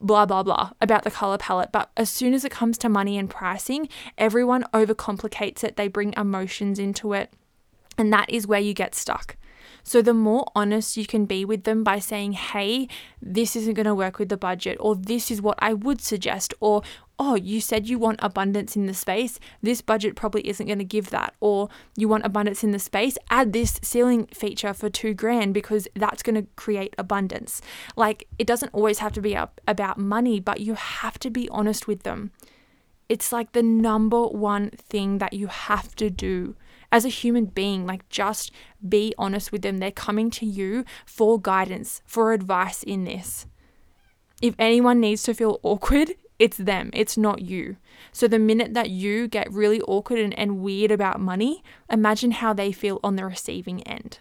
blah 0.00 0.26
blah 0.26 0.42
blah 0.42 0.70
about 0.82 1.02
the 1.02 1.10
color 1.10 1.38
palette 1.38 1.72
but 1.72 1.90
as 1.96 2.10
soon 2.10 2.34
as 2.34 2.44
it 2.44 2.50
comes 2.50 2.76
to 2.76 2.90
money 2.90 3.16
and 3.16 3.30
pricing 3.30 3.88
everyone 4.18 4.64
overcomplicates 4.74 5.64
it 5.64 5.76
they 5.76 5.88
bring 5.88 6.12
emotions 6.14 6.78
into 6.78 7.14
it 7.14 7.32
and 7.96 8.12
that 8.12 8.28
is 8.28 8.46
where 8.46 8.60
you 8.60 8.74
get 8.74 8.94
stuck 8.94 9.36
So 9.84 10.00
the 10.02 10.14
more 10.14 10.46
honest 10.54 10.96
you 10.96 11.06
can 11.06 11.26
be 11.26 11.44
with 11.44 11.64
them 11.64 11.82
by 11.82 11.98
saying, 11.98 12.32
hey, 12.32 12.88
this 13.20 13.56
isn't 13.56 13.74
going 13.74 13.86
to 13.86 13.94
work 13.94 14.18
with 14.18 14.28
the 14.28 14.36
budget, 14.36 14.76
or 14.80 14.94
this 14.94 15.30
is 15.30 15.42
what 15.42 15.58
I 15.60 15.72
would 15.74 16.00
suggest, 16.00 16.54
or 16.60 16.82
oh, 17.18 17.34
you 17.34 17.60
said 17.60 17.88
you 17.88 17.98
want 17.98 18.18
abundance 18.22 18.74
in 18.74 18.86
the 18.86 18.94
space. 18.94 19.38
This 19.62 19.80
budget 19.80 20.16
probably 20.16 20.46
isn't 20.48 20.66
going 20.66 20.78
to 20.78 20.84
give 20.84 21.10
that. 21.10 21.34
Or 21.40 21.68
you 21.96 22.08
want 22.08 22.26
abundance 22.26 22.64
in 22.64 22.72
the 22.72 22.78
space, 22.78 23.16
add 23.30 23.52
this 23.52 23.78
ceiling 23.82 24.26
feature 24.26 24.74
for 24.74 24.90
two 24.90 25.14
grand 25.14 25.54
because 25.54 25.86
that's 25.94 26.22
going 26.22 26.34
to 26.34 26.48
create 26.56 26.94
abundance. 26.98 27.60
Like 27.96 28.26
it 28.38 28.46
doesn't 28.46 28.74
always 28.74 28.98
have 28.98 29.12
to 29.12 29.20
be 29.20 29.34
about 29.34 29.98
money, 29.98 30.40
but 30.40 30.60
you 30.60 30.74
have 30.74 31.18
to 31.20 31.30
be 31.30 31.48
honest 31.50 31.86
with 31.86 32.02
them. 32.02 32.32
It's 33.08 33.30
like 33.30 33.52
the 33.52 33.62
number 33.62 34.26
one 34.26 34.70
thing 34.70 35.18
that 35.18 35.34
you 35.34 35.48
have 35.48 35.94
to 35.96 36.08
do 36.08 36.56
as 36.90 37.04
a 37.04 37.10
human 37.10 37.46
being. 37.46 37.86
Like, 37.86 38.08
just 38.08 38.52
be 38.86 39.14
honest 39.18 39.52
with 39.52 39.62
them. 39.62 39.78
They're 39.78 39.90
coming 39.90 40.30
to 40.30 40.46
you 40.46 40.84
for 41.04 41.40
guidance, 41.40 42.02
for 42.06 42.32
advice 42.32 42.82
in 42.82 43.04
this. 43.04 43.46
If 44.40 44.54
anyone 44.58 45.00
needs 45.00 45.22
to 45.24 45.34
feel 45.34 45.60
awkward, 45.62 46.14
it's 46.42 46.56
them, 46.56 46.90
it's 46.92 47.16
not 47.16 47.40
you. 47.40 47.76
So, 48.10 48.26
the 48.26 48.40
minute 48.40 48.74
that 48.74 48.90
you 48.90 49.28
get 49.28 49.52
really 49.52 49.80
awkward 49.82 50.18
and, 50.18 50.36
and 50.36 50.58
weird 50.58 50.90
about 50.90 51.20
money, 51.20 51.62
imagine 51.88 52.32
how 52.32 52.52
they 52.52 52.72
feel 52.72 52.98
on 53.04 53.14
the 53.14 53.24
receiving 53.24 53.80
end. 53.84 54.18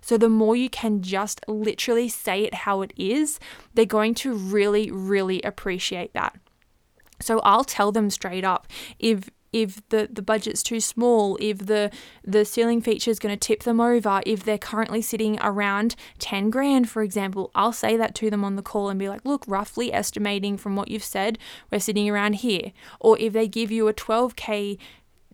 So, 0.00 0.16
the 0.16 0.30
more 0.30 0.56
you 0.56 0.70
can 0.70 1.02
just 1.02 1.42
literally 1.46 2.08
say 2.08 2.44
it 2.44 2.54
how 2.54 2.80
it 2.80 2.94
is, 2.96 3.38
they're 3.74 3.84
going 3.84 4.14
to 4.14 4.32
really, 4.32 4.90
really 4.90 5.42
appreciate 5.42 6.14
that. 6.14 6.38
So 7.20 7.40
I'll 7.40 7.64
tell 7.64 7.92
them 7.92 8.10
straight 8.10 8.44
up 8.44 8.66
if 8.98 9.30
if 9.52 9.86
the, 9.88 10.08
the 10.12 10.22
budget's 10.22 10.62
too 10.62 10.80
small, 10.80 11.36
if 11.40 11.58
the 11.58 11.90
the 12.24 12.44
ceiling 12.44 12.80
feature 12.80 13.10
is 13.10 13.18
going 13.18 13.36
to 13.36 13.46
tip 13.46 13.62
them 13.62 13.80
over, 13.80 14.20
if 14.26 14.44
they're 14.44 14.58
currently 14.58 15.02
sitting 15.02 15.38
around 15.40 15.96
10 16.18 16.50
grand, 16.50 16.88
for 16.88 17.02
example, 17.02 17.50
I'll 17.54 17.72
say 17.72 17.96
that 17.96 18.14
to 18.16 18.30
them 18.30 18.44
on 18.44 18.56
the 18.56 18.62
call 18.62 18.88
and 18.88 18.98
be 18.98 19.08
like, 19.08 19.24
look, 19.24 19.44
roughly 19.46 19.92
estimating 19.92 20.56
from 20.56 20.76
what 20.76 20.88
you've 20.88 21.04
said, 21.04 21.38
we're 21.70 21.78
sitting 21.78 22.10
around 22.10 22.36
here. 22.36 22.72
Or 23.00 23.18
if 23.18 23.32
they 23.32 23.48
give 23.48 23.70
you 23.70 23.88
a 23.88 23.94
12K 23.94 24.78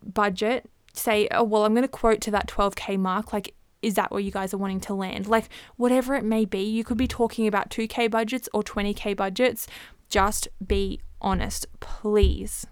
budget, 0.02 0.68
say, 0.92 1.28
oh, 1.30 1.44
well, 1.44 1.64
I'm 1.64 1.74
going 1.74 1.82
to 1.82 1.88
quote 1.88 2.20
to 2.22 2.30
that 2.32 2.48
12K 2.48 2.98
mark, 2.98 3.32
like, 3.32 3.54
is 3.80 3.94
that 3.94 4.10
where 4.10 4.20
you 4.20 4.30
guys 4.30 4.54
are 4.54 4.58
wanting 4.58 4.80
to 4.80 4.94
land? 4.94 5.26
Like, 5.26 5.48
whatever 5.76 6.14
it 6.14 6.24
may 6.24 6.44
be, 6.44 6.62
you 6.62 6.84
could 6.84 6.96
be 6.96 7.08
talking 7.08 7.46
about 7.46 7.70
2K 7.70 8.10
budgets 8.10 8.48
or 8.52 8.62
20K 8.62 9.16
budgets. 9.16 9.66
Just 10.08 10.46
be 10.64 11.00
honest, 11.20 11.66
please. 11.80 12.66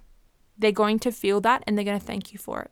They're 0.60 0.72
going 0.72 0.98
to 1.00 1.12
feel 1.12 1.40
that 1.40 1.64
and 1.66 1.76
they're 1.76 1.84
going 1.84 1.98
to 1.98 2.06
thank 2.06 2.32
you 2.32 2.38
for 2.38 2.60
it. 2.62 2.70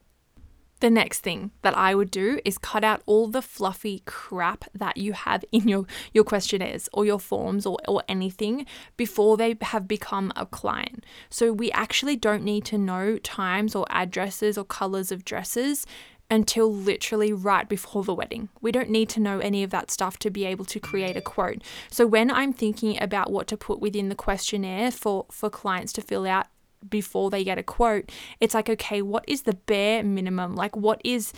The 0.81 0.91
next 0.91 1.21
thing 1.21 1.51
that 1.63 1.77
I 1.77 1.97
would 1.97 2.11
do 2.11 2.41
is 2.45 2.57
cut 2.57 2.85
out 2.85 3.03
all 3.05 3.27
the 3.27 3.43
fluffy 3.43 4.03
crap 4.07 4.65
that 4.73 4.97
you 4.97 5.13
have 5.13 5.45
in 5.51 5.67
your, 5.67 5.87
your 6.13 6.23
questionnaires 6.23 6.89
or 6.93 7.05
your 7.05 7.19
forms 7.19 7.67
or, 7.67 7.79
or 7.89 8.05
anything 8.09 8.65
before 8.97 9.37
they 9.37 9.57
have 9.61 9.89
become 9.89 10.33
a 10.37 10.47
client. 10.47 11.05
So 11.31 11.53
we 11.53 11.73
actually 11.73 12.15
don't 12.15 12.45
need 12.45 12.65
to 12.67 12.79
know 12.79 13.19
times 13.19 13.75
or 13.75 13.87
addresses 13.91 14.57
or 14.57 14.65
colors 14.65 15.11
of 15.11 15.25
dresses 15.25 15.85
until 16.31 16.73
literally 16.73 17.33
right 17.33 17.69
before 17.69 18.05
the 18.05 18.15
wedding. 18.15 18.49
We 18.61 18.71
don't 18.71 18.91
need 18.91 19.09
to 19.11 19.21
know 19.21 19.41
any 19.41 19.65
of 19.65 19.71
that 19.71 19.91
stuff 19.91 20.19
to 20.21 20.31
be 20.31 20.45
able 20.45 20.67
to 20.67 20.79
create 20.79 21.17
a 21.17 21.23
quote. 21.23 21.63
So 21.91 22.07
when 22.07 22.31
I'm 22.31 22.53
thinking 22.53 23.03
about 23.03 23.33
what 23.33 23.47
to 23.49 23.57
put 23.57 23.81
within 23.81 24.11
the 24.11 24.15
questionnaire 24.15 24.91
for 24.91 25.27
for 25.31 25.51
clients 25.51 25.93
to 25.95 26.03
fill 26.03 26.27
out 26.27 26.47
before 26.89 27.31
they 27.31 27.45
get 27.45 27.59
a 27.59 27.63
quote, 27.63 28.11
it's 28.41 28.55
like 28.55 28.69
okay, 28.69 29.03
what 29.03 29.25
is 29.27 29.43
the 29.43 29.55
bare 29.55 30.03
minimum? 30.03 30.55
Like 30.55 30.77
what 30.77 31.01
is 31.05 31.33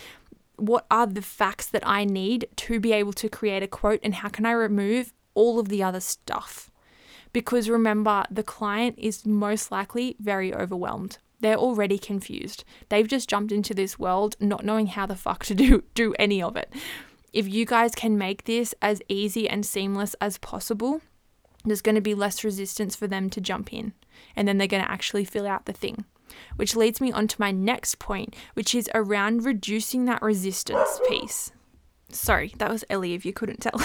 what 0.56 0.86
are 0.90 1.06
the 1.06 1.22
facts 1.22 1.66
that 1.68 1.86
I 1.86 2.04
need 2.04 2.46
to 2.56 2.80
be 2.80 2.92
able 2.92 3.14
to 3.14 3.28
create 3.28 3.62
a 3.62 3.68
quote 3.68 4.00
and 4.02 4.14
how 4.16 4.28
can 4.28 4.44
I 4.44 4.52
remove 4.52 5.12
all 5.34 5.58
of 5.58 5.68
the 5.68 5.82
other 5.82 6.00
stuff? 6.00 6.70
Because 7.32 7.70
remember, 7.70 8.24
the 8.30 8.42
client 8.42 8.96
is 8.98 9.24
most 9.24 9.70
likely 9.70 10.16
very 10.18 10.52
overwhelmed 10.52 11.18
they're 11.40 11.56
already 11.56 11.98
confused. 11.98 12.64
They've 12.88 13.08
just 13.08 13.28
jumped 13.28 13.52
into 13.52 13.74
this 13.74 13.98
world 13.98 14.36
not 14.40 14.64
knowing 14.64 14.88
how 14.88 15.06
the 15.06 15.16
fuck 15.16 15.44
to 15.46 15.54
do 15.54 15.82
do 15.94 16.14
any 16.18 16.42
of 16.42 16.56
it. 16.56 16.72
If 17.32 17.48
you 17.48 17.64
guys 17.64 17.94
can 17.94 18.18
make 18.18 18.44
this 18.44 18.74
as 18.82 19.02
easy 19.08 19.48
and 19.48 19.64
seamless 19.64 20.14
as 20.20 20.38
possible, 20.38 21.00
there's 21.64 21.82
going 21.82 21.94
to 21.94 22.00
be 22.00 22.14
less 22.14 22.44
resistance 22.44 22.96
for 22.96 23.06
them 23.06 23.30
to 23.30 23.40
jump 23.40 23.72
in 23.72 23.92
and 24.36 24.46
then 24.46 24.58
they're 24.58 24.66
going 24.66 24.82
to 24.82 24.90
actually 24.90 25.24
fill 25.24 25.46
out 25.46 25.66
the 25.66 25.72
thing. 25.72 26.04
Which 26.56 26.76
leads 26.76 27.00
me 27.00 27.10
on 27.10 27.26
to 27.28 27.40
my 27.40 27.50
next 27.50 27.98
point, 27.98 28.36
which 28.54 28.74
is 28.74 28.88
around 28.94 29.44
reducing 29.44 30.04
that 30.04 30.22
resistance 30.22 31.00
piece. 31.08 31.50
Sorry, 32.12 32.52
that 32.58 32.70
was 32.70 32.84
Ellie 32.90 33.14
if 33.14 33.24
you 33.24 33.32
couldn't 33.32 33.60
tell. 33.60 33.78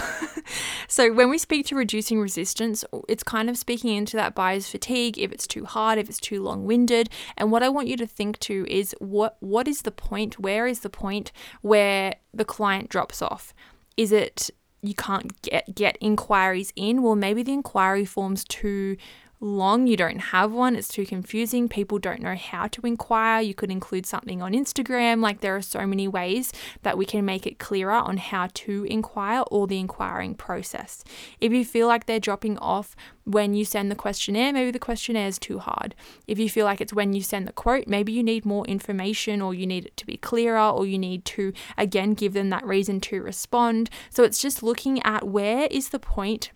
so, 0.88 1.13
when 1.13 1.29
we 1.29 1.38
speak 1.38 1.65
to 1.67 1.75
reducing 1.75 2.19
resistance, 2.19 2.83
it's 3.07 3.23
kind 3.23 3.49
of 3.49 3.57
speaking 3.57 3.95
into 3.95 4.17
that 4.17 4.35
buyer's 4.35 4.67
fatigue 4.67 5.17
if 5.17 5.31
it's 5.31 5.47
too 5.47 5.65
hard, 5.65 5.99
if 5.99 6.09
it's 6.09 6.19
too 6.19 6.41
long 6.41 6.65
winded. 6.65 7.09
And 7.38 7.51
what 7.51 7.63
I 7.63 7.69
want 7.69 7.88
you 7.88 7.97
to 7.97 8.07
think 8.07 8.39
to 8.39 8.65
is 8.67 8.95
what 8.99 9.38
what 9.41 9.67
is 9.67 9.83
the 9.83 9.91
point? 9.91 10.39
Where 10.39 10.65
is 10.67 10.79
the 10.79 10.89
point 10.89 11.31
where 11.61 12.15
the 12.33 12.45
client 12.45 12.89
drops 12.89 13.21
off? 13.21 13.53
Is 13.95 14.11
it 14.11 14.49
you 14.81 14.95
can't 14.95 15.41
get 15.41 15.75
get 15.75 15.97
inquiries 16.01 16.73
in? 16.75 17.03
Well, 17.03 17.15
maybe 17.15 17.43
the 17.43 17.53
inquiry 17.53 18.05
form's 18.05 18.43
too 18.43 18.97
long, 19.39 19.87
you 19.87 19.97
don't 19.97 20.19
have 20.19 20.51
one, 20.51 20.75
it's 20.75 20.87
too 20.87 21.05
confusing, 21.05 21.67
people 21.67 21.99
don't 21.99 22.21
know 22.21 22.35
how 22.35 22.67
to 22.67 22.81
inquire. 22.81 23.41
You 23.41 23.53
could 23.53 23.71
include 23.71 24.05
something 24.05 24.41
on 24.41 24.53
Instagram. 24.53 25.21
Like 25.21 25.41
there 25.41 25.55
are 25.55 25.61
so 25.61 25.85
many 25.85 26.07
ways 26.07 26.51
that 26.83 26.97
we 26.97 27.05
can 27.05 27.25
make 27.25 27.45
it 27.45 27.59
clearer 27.59 27.91
on 27.91 28.17
how 28.17 28.49
to 28.53 28.83
inquire 28.85 29.43
or 29.51 29.67
the 29.67 29.79
inquiring 29.79 30.35
process. 30.35 31.03
If 31.39 31.51
you 31.51 31.65
feel 31.65 31.87
like 31.87 32.05
they're 32.05 32.19
dropping 32.19 32.57
off 32.59 32.95
when 33.25 33.53
you 33.53 33.65
send 33.65 33.91
the 33.91 33.95
questionnaire, 33.95 34.53
maybe 34.53 34.71
the 34.71 34.79
questionnaire 34.79 35.27
is 35.27 35.39
too 35.39 35.59
hard. 35.59 35.95
If 36.27 36.39
you 36.39 36.49
feel 36.49 36.65
like 36.65 36.79
it's 36.79 36.93
when 36.93 37.13
you 37.13 37.21
send 37.21 37.47
the 37.47 37.53
quote, 37.53 37.87
maybe 37.87 38.11
you 38.11 38.23
need 38.23 38.45
more 38.45 38.65
information 38.67 39.41
or 39.41 39.53
you 39.53 39.65
need 39.67 39.85
it 39.85 39.97
to 39.97 40.05
be 40.05 40.17
clearer 40.17 40.69
or 40.69 40.85
you 40.85 40.97
need 40.97 41.25
to 41.25 41.53
again 41.77 42.13
give 42.13 42.33
them 42.33 42.49
that 42.49 42.65
reason 42.65 42.99
to 43.01 43.21
respond. 43.21 43.89
So 44.09 44.23
it's 44.23 44.41
just 44.41 44.63
looking 44.63 45.01
at 45.03 45.27
where 45.27 45.67
is 45.71 45.89
the 45.89 45.99
point 45.99 46.51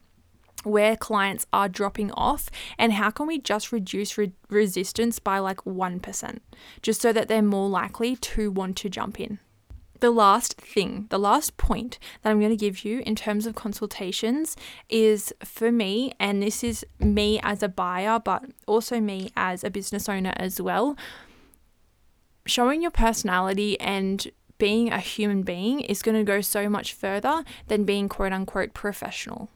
where 0.63 0.95
clients 0.95 1.45
are 1.53 1.69
dropping 1.69 2.11
off 2.11 2.49
and 2.77 2.93
how 2.93 3.09
can 3.09 3.27
we 3.27 3.39
just 3.39 3.71
reduce 3.71 4.17
re- 4.17 4.33
resistance 4.49 5.19
by 5.19 5.39
like 5.39 5.57
1% 5.61 6.39
just 6.81 7.01
so 7.01 7.13
that 7.13 7.27
they're 7.27 7.41
more 7.41 7.69
likely 7.69 8.15
to 8.15 8.51
want 8.51 8.77
to 8.77 8.89
jump 8.89 9.19
in. 9.19 9.39
The 9.99 10.11
last 10.11 10.53
thing, 10.53 11.07
the 11.09 11.19
last 11.19 11.57
point 11.57 11.99
that 12.21 12.29
I'm 12.29 12.39
going 12.39 12.51
to 12.51 12.55
give 12.55 12.85
you 12.85 13.03
in 13.05 13.15
terms 13.15 13.45
of 13.45 13.55
consultations 13.55 14.55
is 14.87 15.33
for 15.43 15.73
me, 15.73 16.13
and 16.21 16.41
this 16.41 16.63
is 16.63 16.85
me 16.99 17.39
as 17.43 17.61
a 17.61 17.67
buyer, 17.67 18.17
but 18.17 18.45
also 18.65 19.01
me 19.01 19.31
as 19.35 19.61
a 19.63 19.69
business 19.69 20.07
owner 20.07 20.33
as 20.37 20.61
well. 20.61 20.95
Showing 22.45 22.81
your 22.81 22.91
personality 22.91 23.77
and 23.81 24.31
being 24.57 24.91
a 24.91 24.99
human 24.99 25.41
being 25.41 25.81
is 25.81 26.01
going 26.01 26.17
to 26.17 26.23
go 26.23 26.39
so 26.39 26.69
much 26.69 26.93
further 26.93 27.43
than 27.67 27.83
being 27.83 28.07
quote 28.07 28.31
unquote 28.31 28.73
professional. 28.73 29.49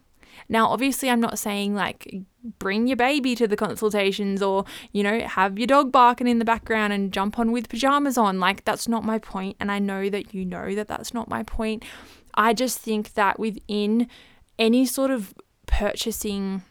Now, 0.49 0.67
obviously, 0.67 1.09
I'm 1.09 1.19
not 1.19 1.39
saying 1.39 1.75
like 1.75 2.13
bring 2.59 2.87
your 2.87 2.97
baby 2.97 3.35
to 3.35 3.47
the 3.47 3.55
consultations 3.55 4.41
or, 4.41 4.65
you 4.91 5.03
know, 5.03 5.19
have 5.21 5.57
your 5.57 5.67
dog 5.67 5.91
barking 5.91 6.27
in 6.27 6.39
the 6.39 6.45
background 6.45 6.93
and 6.93 7.13
jump 7.13 7.39
on 7.39 7.51
with 7.51 7.69
pajamas 7.69 8.17
on. 8.17 8.39
Like, 8.39 8.65
that's 8.65 8.87
not 8.87 9.03
my 9.03 9.17
point. 9.19 9.55
And 9.59 9.71
I 9.71 9.79
know 9.79 10.09
that 10.09 10.33
you 10.33 10.45
know 10.45 10.75
that 10.75 10.87
that's 10.87 11.13
not 11.13 11.29
my 11.29 11.43
point. 11.43 11.83
I 12.33 12.53
just 12.53 12.79
think 12.79 13.13
that 13.13 13.39
within 13.39 14.07
any 14.59 14.85
sort 14.85 15.11
of 15.11 15.33
purchasing 15.65 16.63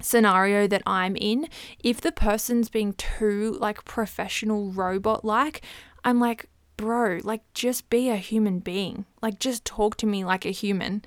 scenario 0.00 0.66
that 0.66 0.82
I'm 0.86 1.16
in, 1.16 1.48
if 1.82 2.00
the 2.00 2.12
person's 2.12 2.68
being 2.68 2.92
too 2.94 3.56
like 3.60 3.84
professional 3.84 4.70
robot 4.70 5.24
like, 5.24 5.62
I'm 6.04 6.20
like, 6.20 6.46
bro, 6.76 7.18
like 7.22 7.42
just 7.54 7.90
be 7.90 8.08
a 8.08 8.16
human 8.16 8.60
being. 8.60 9.04
Like 9.22 9.38
just 9.38 9.64
talk 9.64 9.96
to 9.98 10.06
me 10.06 10.24
like 10.24 10.44
a 10.44 10.50
human 10.50 11.04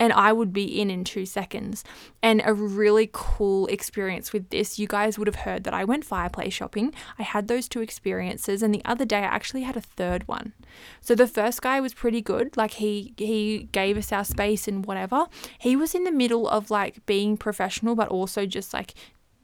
and 0.00 0.12
I 0.12 0.32
would 0.32 0.52
be 0.52 0.80
in 0.80 0.90
in 0.90 1.04
two 1.04 1.26
seconds. 1.26 1.84
And 2.22 2.42
a 2.44 2.54
really 2.54 3.10
cool 3.12 3.66
experience 3.66 4.32
with 4.32 4.50
this, 4.50 4.78
you 4.78 4.86
guys 4.86 5.18
would 5.18 5.26
have 5.26 5.44
heard 5.46 5.64
that 5.64 5.74
I 5.74 5.84
went 5.84 6.04
fireplace 6.04 6.54
shopping. 6.54 6.94
I 7.18 7.22
had 7.22 7.48
those 7.48 7.68
two 7.68 7.80
experiences, 7.80 8.62
and 8.62 8.74
the 8.74 8.84
other 8.84 9.04
day 9.04 9.18
I 9.18 9.22
actually 9.22 9.62
had 9.62 9.76
a 9.76 9.80
third 9.80 10.26
one. 10.28 10.52
So 11.00 11.14
the 11.14 11.26
first 11.26 11.62
guy 11.62 11.80
was 11.80 11.94
pretty 11.94 12.20
good, 12.20 12.56
like 12.56 12.72
he 12.74 13.14
he 13.16 13.68
gave 13.72 13.96
us 13.96 14.12
our 14.12 14.24
space 14.24 14.68
and 14.68 14.86
whatever. 14.86 15.26
He 15.58 15.76
was 15.76 15.94
in 15.94 16.04
the 16.04 16.12
middle 16.12 16.48
of 16.48 16.70
like 16.70 17.04
being 17.06 17.36
professional, 17.36 17.94
but 17.94 18.08
also 18.08 18.46
just 18.46 18.72
like 18.72 18.94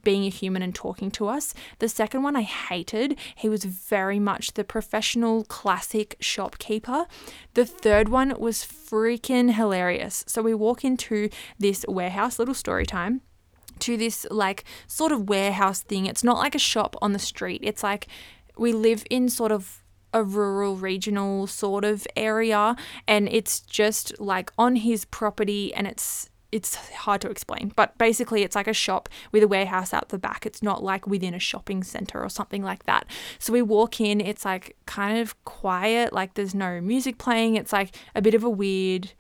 being 0.05 0.25
a 0.25 0.29
human 0.29 0.63
and 0.63 0.75
talking 0.75 1.11
to 1.13 1.29
us. 1.29 1.55
The 1.79 1.89
second 1.89 2.23
one 2.23 2.37
I 2.37 2.43
hated. 2.43 3.19
He 3.35 3.49
was 3.49 3.65
very 3.65 4.19
much 4.19 4.53
the 4.53 4.65
professional 4.65 5.45
classic 5.45 6.17
shopkeeper. 6.21 7.07
The 7.55 7.67
third 7.67 8.09
one 8.09 8.39
was 8.39 8.59
freaking 8.59 9.55
hilarious. 9.55 10.25
So 10.27 10.43
we 10.43 10.55
walk 10.55 10.85
into 10.85 11.31
this 11.59 11.85
warehouse, 11.89 12.39
little 12.39 12.55
story 12.55 12.87
time 12.87 13.23
to 13.81 13.97
this 13.97 14.27
like 14.31 14.65
sort 14.87 15.13
of 15.13 15.29
warehouse 15.29 15.83
thing. 15.83 16.07
It's 16.07 16.25
not 16.25 16.39
like 16.39 16.55
a 16.55 16.61
shop 16.61 16.97
on 17.03 17.13
the 17.13 17.19
street. 17.19 17.61
It's 17.65 17.83
like 17.83 18.07
we 18.57 18.73
live 18.73 19.05
in 19.11 19.29
sort 19.29 19.53
of 19.53 19.83
a 20.13 20.23
rural 20.23 20.77
regional 20.77 21.47
sort 21.47 21.85
of 21.85 22.07
area 22.15 22.77
and 23.09 23.29
it's 23.29 23.61
just 23.61 24.19
like 24.21 24.53
on 24.57 24.77
his 24.77 25.05
property 25.05 25.75
and 25.75 25.89
it's 25.89 26.31
it's 26.55 26.77
hard 26.77 27.21
to 27.21 27.29
explain, 27.29 27.73
but 27.75 27.99
basically 27.99 28.45
it's 28.45 28.55
like 28.55 28.69
a 28.69 28.73
shop 28.73 29.09
with 29.33 29.43
a 29.43 29.49
warehouse 29.49 29.93
out 29.93 30.11
the 30.11 30.19
back. 30.19 30.47
It's 30.47 30.63
not 30.63 30.85
like 30.85 31.05
within 31.05 31.35
a 31.35 31.41
shopping 31.41 31.83
center 31.83 32.23
or 32.23 32.29
something 32.29 32.63
like 32.63 32.85
that. 32.85 33.09
So 33.41 33.53
we 33.53 33.61
walk 33.61 34.01
in, 34.01 34.21
it's 34.21 34.45
like 34.45 34.77
kind 34.87 35.19
of 35.19 35.43
quiet, 35.45 36.13
like 36.13 36.35
there's 36.35 36.55
no 36.55 36.81
music 36.81 37.19
playing. 37.19 37.57
It's 37.57 37.73
like 37.73 37.97
a 38.15 38.23
bit 38.23 38.35
of 38.35 38.45
a 38.45 38.49
weird 38.49 39.11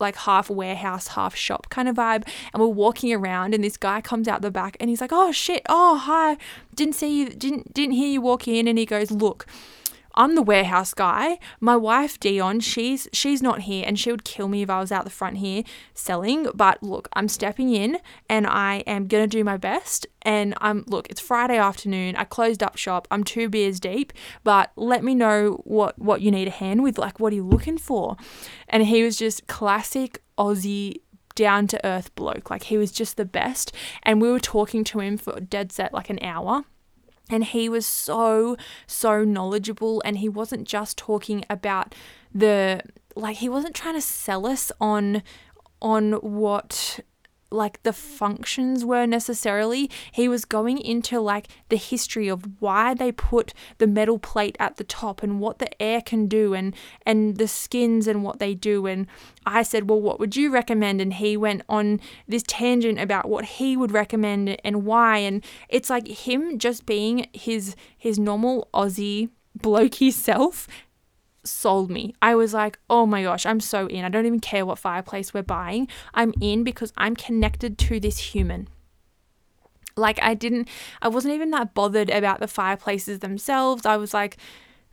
like 0.00 0.16
half 0.16 0.50
warehouse, 0.50 1.06
half 1.08 1.36
shop 1.36 1.68
kind 1.70 1.88
of 1.88 1.94
vibe. 1.94 2.26
And 2.52 2.60
we're 2.60 2.66
walking 2.66 3.12
around 3.12 3.54
and 3.54 3.62
this 3.62 3.76
guy 3.76 4.00
comes 4.00 4.26
out 4.26 4.42
the 4.42 4.50
back 4.50 4.76
and 4.80 4.90
he's 4.90 5.00
like, 5.00 5.12
"Oh 5.12 5.30
shit. 5.30 5.62
Oh, 5.68 5.98
hi. 5.98 6.36
Didn't 6.74 6.96
see 6.96 7.20
you 7.20 7.28
didn't 7.28 7.72
didn't 7.72 7.94
hear 7.94 8.08
you 8.08 8.20
walk 8.20 8.48
in." 8.48 8.66
And 8.66 8.76
he 8.76 8.86
goes, 8.86 9.12
"Look, 9.12 9.46
I'm 10.14 10.34
the 10.34 10.42
warehouse 10.42 10.94
guy. 10.94 11.38
My 11.60 11.76
wife 11.76 12.18
Dion, 12.20 12.60
she's 12.60 13.08
she's 13.12 13.42
not 13.42 13.62
here 13.62 13.84
and 13.86 13.98
she 13.98 14.10
would 14.10 14.24
kill 14.24 14.48
me 14.48 14.62
if 14.62 14.70
I 14.70 14.80
was 14.80 14.92
out 14.92 15.04
the 15.04 15.10
front 15.10 15.38
here 15.38 15.62
selling, 15.94 16.48
but 16.54 16.82
look, 16.82 17.08
I'm 17.14 17.28
stepping 17.28 17.74
in 17.74 17.98
and 18.28 18.46
I 18.46 18.82
am 18.86 19.06
going 19.06 19.28
to 19.28 19.36
do 19.36 19.44
my 19.44 19.56
best 19.56 20.06
and 20.22 20.54
I'm 20.60 20.84
look, 20.86 21.08
it's 21.10 21.20
Friday 21.20 21.56
afternoon. 21.56 22.16
I 22.16 22.24
closed 22.24 22.62
up 22.62 22.76
shop. 22.76 23.08
I'm 23.10 23.24
two 23.24 23.48
beers 23.48 23.80
deep, 23.80 24.12
but 24.44 24.70
let 24.76 25.04
me 25.04 25.14
know 25.14 25.60
what 25.64 25.98
what 25.98 26.20
you 26.20 26.30
need 26.30 26.48
a 26.48 26.52
hand 26.52 26.82
with, 26.82 26.98
like 26.98 27.20
what 27.20 27.32
are 27.32 27.36
you 27.36 27.46
looking 27.46 27.78
for? 27.78 28.16
And 28.68 28.84
he 28.84 29.02
was 29.02 29.16
just 29.16 29.46
classic 29.46 30.22
Aussie 30.38 31.00
down 31.34 31.66
to 31.68 31.86
earth 31.86 32.14
bloke. 32.14 32.50
Like 32.50 32.64
he 32.64 32.76
was 32.76 32.92
just 32.92 33.16
the 33.16 33.24
best. 33.24 33.72
And 34.02 34.20
we 34.20 34.30
were 34.30 34.40
talking 34.40 34.84
to 34.84 35.00
him 35.00 35.16
for 35.16 35.40
dead 35.40 35.72
set 35.72 35.92
like 35.92 36.10
an 36.10 36.22
hour. 36.22 36.64
And 37.32 37.44
he 37.44 37.68
was 37.68 37.86
so, 37.86 38.56
so 38.86 39.24
knowledgeable. 39.24 40.02
And 40.04 40.18
he 40.18 40.28
wasn't 40.28 40.68
just 40.68 40.98
talking 40.98 41.44
about 41.50 41.94
the, 42.34 42.82
like, 43.16 43.38
he 43.38 43.48
wasn't 43.48 43.74
trying 43.74 43.94
to 43.94 44.02
sell 44.02 44.46
us 44.46 44.70
on 44.80 45.22
on 45.80 46.12
what 46.12 47.00
like 47.52 47.82
the 47.82 47.92
functions 47.92 48.84
were 48.84 49.06
necessarily. 49.06 49.90
He 50.12 50.28
was 50.28 50.44
going 50.44 50.78
into 50.78 51.20
like 51.20 51.48
the 51.68 51.76
history 51.76 52.28
of 52.28 52.44
why 52.60 52.94
they 52.94 53.12
put 53.12 53.52
the 53.78 53.86
metal 53.86 54.18
plate 54.18 54.56
at 54.58 54.76
the 54.76 54.84
top 54.84 55.22
and 55.22 55.40
what 55.40 55.58
the 55.58 55.82
air 55.82 56.00
can 56.00 56.26
do 56.26 56.54
and 56.54 56.74
and 57.04 57.36
the 57.36 57.48
skins 57.48 58.06
and 58.06 58.22
what 58.22 58.38
they 58.38 58.54
do 58.54 58.86
and 58.86 59.06
I 59.44 59.62
said, 59.62 59.88
"Well, 59.88 60.00
what 60.00 60.20
would 60.20 60.36
you 60.36 60.50
recommend?" 60.50 61.00
and 61.00 61.14
he 61.14 61.36
went 61.36 61.62
on 61.68 62.00
this 62.28 62.44
tangent 62.46 62.98
about 62.98 63.28
what 63.28 63.44
he 63.44 63.76
would 63.76 63.92
recommend 63.92 64.56
and 64.64 64.84
why 64.84 65.18
and 65.18 65.44
it's 65.68 65.90
like 65.90 66.06
him 66.06 66.58
just 66.58 66.86
being 66.86 67.26
his 67.32 67.74
his 67.96 68.18
normal 68.18 68.68
Aussie 68.72 69.30
blokey 69.58 70.12
self 70.12 70.68
sold 71.44 71.90
me. 71.90 72.14
I 72.22 72.34
was 72.34 72.54
like, 72.54 72.78
oh 72.88 73.06
my 73.06 73.22
gosh, 73.22 73.46
I'm 73.46 73.60
so 73.60 73.86
in. 73.86 74.04
I 74.04 74.08
don't 74.08 74.26
even 74.26 74.40
care 74.40 74.64
what 74.64 74.78
fireplace 74.78 75.34
we're 75.34 75.42
buying. 75.42 75.88
I'm 76.14 76.32
in 76.40 76.64
because 76.64 76.92
I'm 76.96 77.16
connected 77.16 77.78
to 77.78 78.00
this 78.00 78.18
human. 78.18 78.68
Like, 79.96 80.22
I 80.22 80.34
didn't, 80.34 80.68
I 81.02 81.08
wasn't 81.08 81.34
even 81.34 81.50
that 81.50 81.74
bothered 81.74 82.10
about 82.10 82.40
the 82.40 82.48
fireplaces 82.48 83.18
themselves. 83.18 83.84
I 83.84 83.96
was 83.96 84.14
like, 84.14 84.38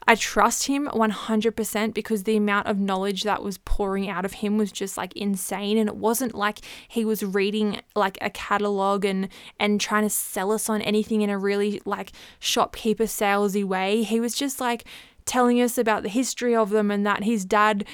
I 0.07 0.15
trust 0.15 0.67
him 0.67 0.87
100% 0.87 1.93
because 1.93 2.23
the 2.23 2.37
amount 2.37 2.67
of 2.67 2.79
knowledge 2.79 3.23
that 3.23 3.43
was 3.43 3.59
pouring 3.59 4.09
out 4.09 4.25
of 4.25 4.33
him 4.33 4.57
was 4.57 4.71
just 4.71 4.97
like 4.97 5.15
insane 5.15 5.77
and 5.77 5.87
it 5.87 5.95
wasn't 5.95 6.33
like 6.33 6.59
he 6.87 7.05
was 7.05 7.23
reading 7.23 7.81
like 7.95 8.17
a 8.21 8.29
catalog 8.29 9.05
and 9.05 9.29
and 9.59 9.79
trying 9.79 10.03
to 10.03 10.09
sell 10.09 10.51
us 10.51 10.69
on 10.69 10.81
anything 10.81 11.21
in 11.21 11.29
a 11.29 11.37
really 11.37 11.81
like 11.85 12.11
shopkeeper 12.39 13.03
salesy 13.03 13.63
way. 13.63 14.03
He 14.03 14.19
was 14.19 14.33
just 14.33 14.59
like 14.59 14.85
telling 15.29 15.61
us 15.61 15.77
about 15.77 16.03
the 16.03 16.09
history 16.09 16.55
of 16.55 16.71
them 16.71 16.89
and 16.89 17.05
that 17.05 17.23
his 17.23 17.45
dad 17.45 17.85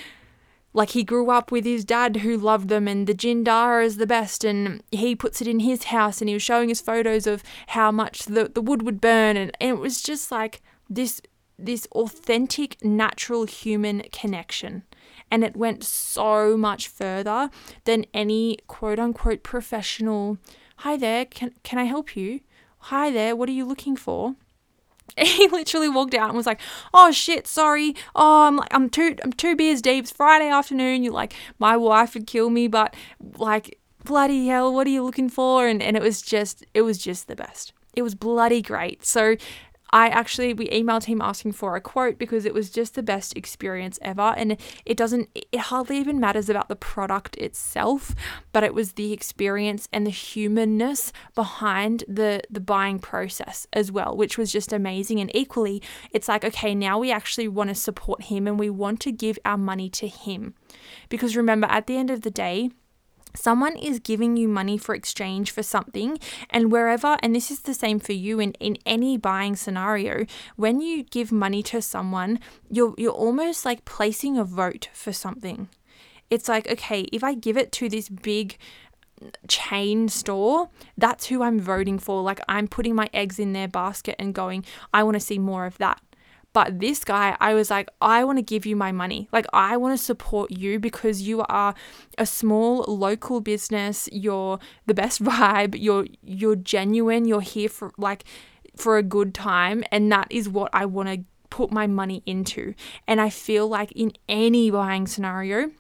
like 0.76 0.90
he 0.90 1.04
grew 1.04 1.32
up 1.32 1.52
with 1.52 1.64
his 1.64 1.86
dad 1.86 2.18
who 2.18 2.38
loved 2.38 2.68
them 2.68 2.86
and 2.88 3.08
the 3.08 3.14
jindara 3.14 3.86
is 3.86 3.96
the 3.96 4.06
best. 4.06 4.44
And 4.44 4.84
he 4.92 5.16
puts 5.16 5.42
it 5.42 5.48
in 5.48 5.62
his 5.62 5.86
house 5.86 6.22
and 6.22 6.28
he 6.28 6.36
was 6.36 6.44
showing 6.44 6.70
us 6.70 6.82
photos 6.82 7.26
of 7.26 7.44
how 7.68 7.92
much 7.92 8.26
the, 8.26 8.52
the 8.54 8.62
wood 8.62 8.82
would 8.84 9.00
burn. 9.00 9.38
And, 9.38 9.52
and 9.62 9.70
it 9.70 9.80
was 9.80 10.02
just 10.02 10.32
like 10.32 10.62
this 10.90 11.22
this 11.58 11.88
authentic 11.94 12.84
natural 12.84 13.46
human 13.46 14.04
connection. 14.12 14.84
And 15.32 15.42
it 15.46 15.56
went 15.56 15.86
so 15.86 16.58
much 16.58 16.90
further 16.90 17.50
than 17.86 18.06
any 18.14 18.58
quote 18.68 19.00
unquote 19.00 19.44
professional 19.44 20.38
hi 20.80 20.98
there 20.98 21.24
can 21.26 21.52
can 21.64 21.80
i 21.80 21.86
help 21.86 22.18
you? 22.18 22.42
Hi 22.90 23.10
there 23.10 23.36
what 23.36 23.48
are 23.48 23.54
you 23.54 23.66
looking 23.66 23.96
for 23.96 24.36
he 25.18 25.48
literally 25.48 25.90
walked 25.90 26.14
out 26.14 26.30
and 26.30 26.38
was 26.38 26.46
like, 26.46 26.60
"Oh 26.94 27.12
shit, 27.12 27.48
sorry. 27.48 27.96
Oh, 28.16 28.48
I'm 28.48 28.58
like 28.58 28.74
I'm 28.74 28.90
two 28.90 29.16
I'm 29.24 29.34
two 29.34 29.56
beers 29.56 29.82
deep. 29.82 30.04
It's 30.04 30.12
Friday 30.12 30.50
afternoon. 30.50 31.04
You're 31.04 31.14
like 31.14 31.34
my 31.60 31.78
wife 31.78 32.14
would 32.14 32.28
kill 32.28 32.50
me, 32.50 32.68
but 32.68 32.96
like 33.38 33.80
bloody 34.04 34.48
hell, 34.48 34.74
what 34.74 34.88
are 34.88 34.92
you 34.92 35.04
looking 35.04 35.30
for?" 35.30 35.68
And 35.68 35.82
and 35.82 35.96
it 35.96 36.04
was 36.04 36.22
just 36.22 36.66
it 36.74 36.82
was 36.82 36.98
just 36.98 37.28
the 37.28 37.36
best. 37.36 37.74
It 37.96 38.02
was 38.02 38.16
bloody 38.16 38.62
great. 38.62 39.06
So 39.06 39.36
I 39.96 40.10
actually 40.10 40.54
we 40.54 40.68
emailed 40.72 41.06
him 41.06 41.22
asking 41.22 41.54
for 41.54 41.78
a 41.78 41.82
quote 41.82 42.18
because 42.18 42.44
it 42.44 42.54
was 42.54 42.70
just 42.70 42.96
the 42.96 43.02
best 43.02 43.38
experience 43.38 43.98
ever. 44.02 44.34
And 44.36 44.58
it 44.86 44.98
doesn't 44.98 45.30
it 45.34 45.58
hardly 45.58 45.98
even 46.00 46.20
matters 46.20 46.50
about 46.50 46.68
the 46.68 46.76
product 46.76 47.38
itself 47.38 48.14
but 48.52 48.62
it 48.62 48.74
was 48.74 48.94
the 48.94 49.14
experience 49.14 49.88
and 49.94 50.06
the 50.06 50.12
humanness 50.12 51.14
behind 51.34 52.04
the 52.10 52.42
the 52.50 52.60
buying 52.60 53.00
process 53.00 53.68
as 53.72 53.90
well 53.90 54.18
which 54.18 54.38
was 54.38 54.52
just 54.52 54.74
amazing. 54.74 55.22
And 55.22 55.34
equally 55.34 55.82
it's 56.12 56.28
like 56.28 56.44
okay 56.44 56.76
now 56.76 57.00
we 57.00 57.10
actually 57.10 57.48
want 57.48 57.70
to 57.70 57.76
support 57.76 58.24
him 58.24 58.48
and 58.48 58.60
we 58.60 58.70
want 58.70 59.00
to 59.00 59.14
give 59.14 59.40
our 59.46 59.58
money 59.58 59.90
to 59.92 60.10
him. 60.10 60.56
Because 61.08 61.38
remember 61.38 61.68
at 61.68 61.88
the 61.88 61.96
end 61.96 62.12
of 62.12 62.20
the 62.20 62.32
day 62.32 62.70
someone 63.36 63.76
is 63.78 64.00
giving 64.00 64.38
you 64.38 64.48
money 64.48 64.78
for 64.78 64.96
exchange 64.96 65.52
for 65.52 65.64
something 65.64 66.18
and 66.50 66.72
wherever 66.72 67.18
and 67.22 67.36
this 67.36 67.52
is 67.52 67.62
the 67.62 67.74
same 67.74 68.00
for 68.00 68.14
you 68.14 68.40
in, 68.40 68.52
in 68.54 68.78
any 68.86 69.18
buying 69.18 69.56
scenario 69.56 70.26
when 70.56 70.82
you 70.82 71.04
give 71.04 71.32
money 71.32 71.62
to 71.64 71.82
someone 71.82 72.40
you're 72.70 72.94
you're 72.98 73.12
almost 73.12 73.66
like 73.66 73.86
placing 73.86 74.38
a 74.38 74.44
vote 74.44 74.90
for 74.94 75.14
something. 75.14 75.70
It's 76.30 76.50
like 76.50 76.70
okay 76.70 77.02
if 77.12 77.24
i 77.24 77.34
give 77.34 77.58
it 77.58 77.72
to 77.74 77.90
this 77.90 78.10
big 78.10 78.58
chain 79.48 80.10
store 80.10 80.70
that's 80.98 81.28
who 81.28 81.42
i'm 81.42 81.60
voting 81.60 82.00
for. 82.00 82.22
Like 82.22 82.40
i'm 82.50 82.68
putting 82.68 82.96
my 82.96 83.10
eggs 83.14 83.40
in 83.40 83.54
their 83.54 83.68
basket 83.68 84.16
and 84.20 84.34
going 84.34 84.66
i 84.94 85.04
want 85.04 85.16
to 85.16 85.20
see 85.20 85.40
more 85.40 85.66
of 85.66 85.78
that 85.78 86.02
but 86.56 86.80
this 86.80 87.04
guy, 87.04 87.36
I 87.42 87.54
was 87.54 87.70
like, 87.70 87.90
I 88.00 88.24
want 88.24 88.38
to 88.38 88.42
give 88.42 88.66
you 88.66 88.78
my 88.78 88.94
money. 88.94 89.28
Like, 89.34 89.46
I 89.52 89.76
want 89.76 90.00
to 90.00 90.02
support 90.02 90.52
you 90.52 90.80
because 90.80 91.22
you 91.22 91.42
are 91.50 91.76
a 92.18 92.26
small 92.26 92.86
local 92.88 93.42
business. 93.42 94.08
You're 94.10 94.60
the 94.86 94.94
best 94.94 95.22
vibe. 95.32 95.76
You're 95.78 96.08
you're 96.24 96.56
genuine. 96.56 97.26
You're 97.26 97.42
here 97.42 97.68
for 97.68 97.92
like 97.98 98.24
for 98.74 98.98
a 98.98 99.04
good 99.04 99.34
time, 99.34 99.84
and 99.92 100.10
that 100.14 100.28
is 100.30 100.48
what 100.48 100.70
I 100.72 100.86
want 100.86 101.10
to 101.10 101.26
put 101.50 101.72
my 101.72 101.88
money 101.88 102.24
into. 102.26 102.74
And 103.06 103.20
I 103.20 103.30
feel 103.30 103.68
like 103.68 103.92
in 103.92 104.14
any 104.30 104.72
buying 104.72 105.08
scenario, 105.08 105.72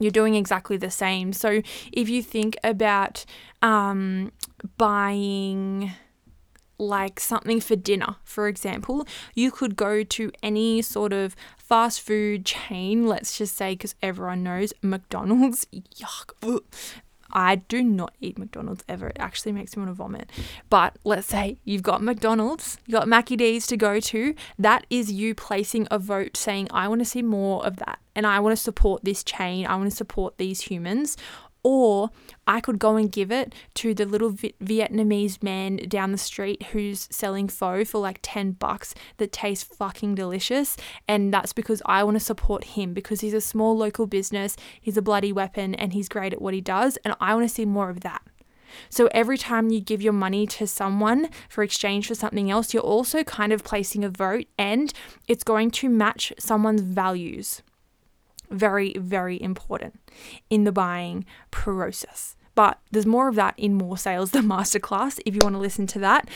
you're 0.00 0.10
doing 0.10 0.34
exactly 0.34 0.76
the 0.76 0.90
same. 0.90 1.32
So 1.32 1.62
if 1.92 2.08
you 2.08 2.24
think 2.24 2.56
about 2.64 3.24
um, 3.62 4.32
buying 4.78 5.92
like 6.78 7.20
something 7.20 7.60
for 7.60 7.76
dinner, 7.76 8.16
for 8.24 8.48
example, 8.48 9.06
you 9.34 9.50
could 9.50 9.76
go 9.76 10.02
to 10.02 10.30
any 10.42 10.82
sort 10.82 11.12
of 11.12 11.34
fast 11.56 12.00
food 12.00 12.46
chain, 12.46 13.06
let's 13.06 13.36
just 13.36 13.56
say, 13.56 13.72
because 13.72 13.94
everyone 14.02 14.42
knows 14.42 14.72
McDonald's. 14.82 15.66
Yuck. 15.72 16.62
I 17.30 17.56
do 17.56 17.82
not 17.82 18.14
eat 18.20 18.38
McDonald's 18.38 18.84
ever. 18.88 19.08
It 19.08 19.18
actually 19.18 19.52
makes 19.52 19.76
me 19.76 19.82
want 19.82 19.90
to 19.90 19.94
vomit. 19.94 20.30
But 20.70 20.96
let's 21.04 21.26
say 21.26 21.58
you've 21.64 21.82
got 21.82 22.02
McDonald's, 22.02 22.78
you've 22.86 22.94
got 22.94 23.08
Mackie 23.08 23.36
D's 23.36 23.66
to 23.66 23.76
go 23.76 24.00
to. 24.00 24.34
That 24.58 24.86
is 24.88 25.12
you 25.12 25.34
placing 25.34 25.88
a 25.90 25.98
vote 25.98 26.36
saying, 26.36 26.68
I 26.70 26.88
want 26.88 27.00
to 27.00 27.04
see 27.04 27.22
more 27.22 27.64
of 27.66 27.76
that. 27.76 27.98
And 28.14 28.26
I 28.26 28.40
want 28.40 28.56
to 28.56 28.62
support 28.62 29.04
this 29.04 29.22
chain. 29.22 29.66
I 29.66 29.76
want 29.76 29.90
to 29.90 29.96
support 29.96 30.38
these 30.38 30.62
humans 30.62 31.16
or 31.62 32.10
I 32.46 32.60
could 32.60 32.78
go 32.78 32.96
and 32.96 33.10
give 33.10 33.30
it 33.30 33.54
to 33.74 33.94
the 33.94 34.06
little 34.06 34.32
Vietnamese 34.32 35.42
man 35.42 35.76
down 35.88 36.12
the 36.12 36.18
street 36.18 36.62
who's 36.72 37.08
selling 37.10 37.48
pho 37.48 37.84
for 37.84 37.98
like 37.98 38.20
10 38.22 38.52
bucks 38.52 38.94
that 39.18 39.32
tastes 39.32 39.64
fucking 39.76 40.14
delicious. 40.14 40.76
And 41.06 41.32
that's 41.32 41.52
because 41.52 41.82
I 41.86 42.04
want 42.04 42.16
to 42.16 42.24
support 42.24 42.64
him 42.64 42.94
because 42.94 43.20
he's 43.20 43.34
a 43.34 43.40
small 43.40 43.76
local 43.76 44.06
business, 44.06 44.56
he's 44.80 44.96
a 44.96 45.02
bloody 45.02 45.32
weapon, 45.32 45.74
and 45.74 45.92
he's 45.92 46.08
great 46.08 46.32
at 46.32 46.42
what 46.42 46.54
he 46.54 46.60
does. 46.60 46.96
And 46.98 47.14
I 47.20 47.34
want 47.34 47.48
to 47.48 47.54
see 47.54 47.64
more 47.64 47.90
of 47.90 48.00
that. 48.00 48.22
So 48.90 49.08
every 49.12 49.38
time 49.38 49.70
you 49.70 49.80
give 49.80 50.02
your 50.02 50.12
money 50.12 50.46
to 50.46 50.66
someone 50.66 51.30
for 51.48 51.62
exchange 51.62 52.06
for 52.06 52.14
something 52.14 52.50
else, 52.50 52.74
you're 52.74 52.82
also 52.82 53.24
kind 53.24 53.52
of 53.52 53.64
placing 53.64 54.04
a 54.04 54.10
vote 54.10 54.46
and 54.58 54.92
it's 55.26 55.44
going 55.44 55.70
to 55.72 55.88
match 55.88 56.32
someone's 56.38 56.82
values 56.82 57.62
very, 58.50 58.94
very 58.98 59.40
important 59.40 60.00
in 60.50 60.64
the 60.64 60.72
buying 60.72 61.24
process. 61.50 62.36
But 62.54 62.80
there's 62.90 63.06
more 63.06 63.28
of 63.28 63.36
that 63.36 63.54
in 63.56 63.74
More 63.74 63.96
Sales, 63.96 64.32
the 64.32 64.38
masterclass, 64.54 65.20
if 65.24 65.34
you 65.34 65.40
want 65.44 65.54
to 65.54 65.60
listen 65.60 65.86
to 65.88 66.00
that, 66.00 66.28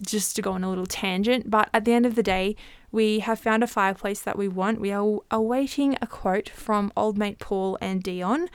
just 0.00 0.34
to 0.36 0.42
go 0.42 0.52
on 0.52 0.64
a 0.64 0.68
little 0.68 0.86
tangent. 0.86 1.50
But 1.50 1.68
at 1.74 1.84
the 1.84 1.92
end 1.92 2.06
of 2.06 2.14
the 2.14 2.22
day, 2.22 2.56
we 2.90 3.18
have 3.18 3.38
found 3.38 3.62
a 3.62 3.66
fireplace 3.66 4.20
that 4.20 4.38
we 4.38 4.48
want. 4.48 4.80
We 4.80 4.92
are 4.92 5.18
awaiting 5.30 5.98
a 6.00 6.06
quote 6.06 6.48
from 6.48 6.90
old 6.96 7.18
mate 7.18 7.38
Paul 7.38 7.76
and 7.82 8.02
Dion. 8.02 8.48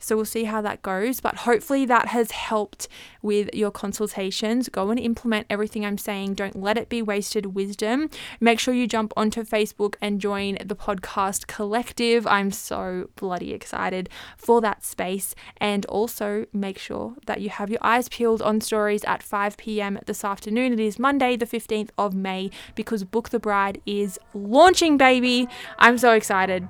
So 0.00 0.16
we'll 0.16 0.24
see 0.24 0.44
how 0.44 0.60
that 0.62 0.82
goes. 0.82 1.20
But 1.20 1.36
hopefully 1.36 1.84
that 1.86 2.08
has 2.08 2.32
helped 2.32 2.88
with 3.22 3.50
your 3.54 3.70
consultations. 3.70 4.68
Go 4.68 4.90
and 4.90 4.98
implement 4.98 5.46
everything 5.48 5.86
I'm 5.86 5.98
saying. 5.98 6.34
Don't 6.34 6.60
let 6.60 6.76
it 6.76 6.88
be 6.88 7.02
wasted 7.02 7.54
wisdom. 7.54 8.10
Make 8.40 8.58
sure 8.58 8.74
you 8.74 8.88
jump 8.88 9.12
onto 9.16 9.44
Facebook 9.44 9.94
and 10.00 10.20
join 10.20 10.58
the 10.64 10.74
podcast 10.74 11.46
collective. 11.46 12.26
I'm 12.26 12.50
so 12.50 13.10
bloody 13.14 13.52
excited 13.52 14.08
for 14.36 14.60
that 14.62 14.84
space. 14.84 15.34
And 15.58 15.86
also 15.86 16.46
make 16.52 16.78
sure 16.78 17.14
that 17.26 17.40
you 17.40 17.50
have 17.50 17.70
your 17.70 17.78
eyes 17.82 18.08
peeled 18.08 18.42
on 18.42 18.60
stories 18.60 19.04
at 19.04 19.22
5 19.22 19.56
p.m. 19.58 19.98
this 20.06 20.24
afternoon. 20.24 20.72
It 20.72 20.80
is 20.80 20.98
Monday, 20.98 21.36
the 21.36 21.46
15th 21.46 21.90
of 21.98 22.14
May, 22.14 22.50
because 22.74 23.04
Book 23.04 23.28
the 23.28 23.38
Bride 23.38 23.80
is 23.84 24.18
launching, 24.34 24.96
baby. 24.96 25.46
I'm 25.78 25.98
so 25.98 26.12
excited. 26.12 26.66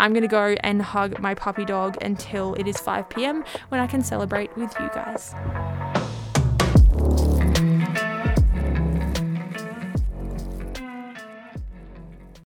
I'm 0.00 0.14
going 0.14 0.22
to 0.22 0.28
go 0.28 0.56
and 0.60 0.80
hug 0.80 1.20
my 1.20 1.34
puppy 1.34 1.66
dog 1.66 1.98
until 2.02 2.54
it 2.54 2.66
is 2.66 2.78
5 2.78 3.10
p.m. 3.10 3.44
when 3.68 3.82
I 3.82 3.86
can 3.86 4.02
celebrate 4.02 4.56
with 4.56 4.74
you 4.80 4.88
guys. 4.94 5.34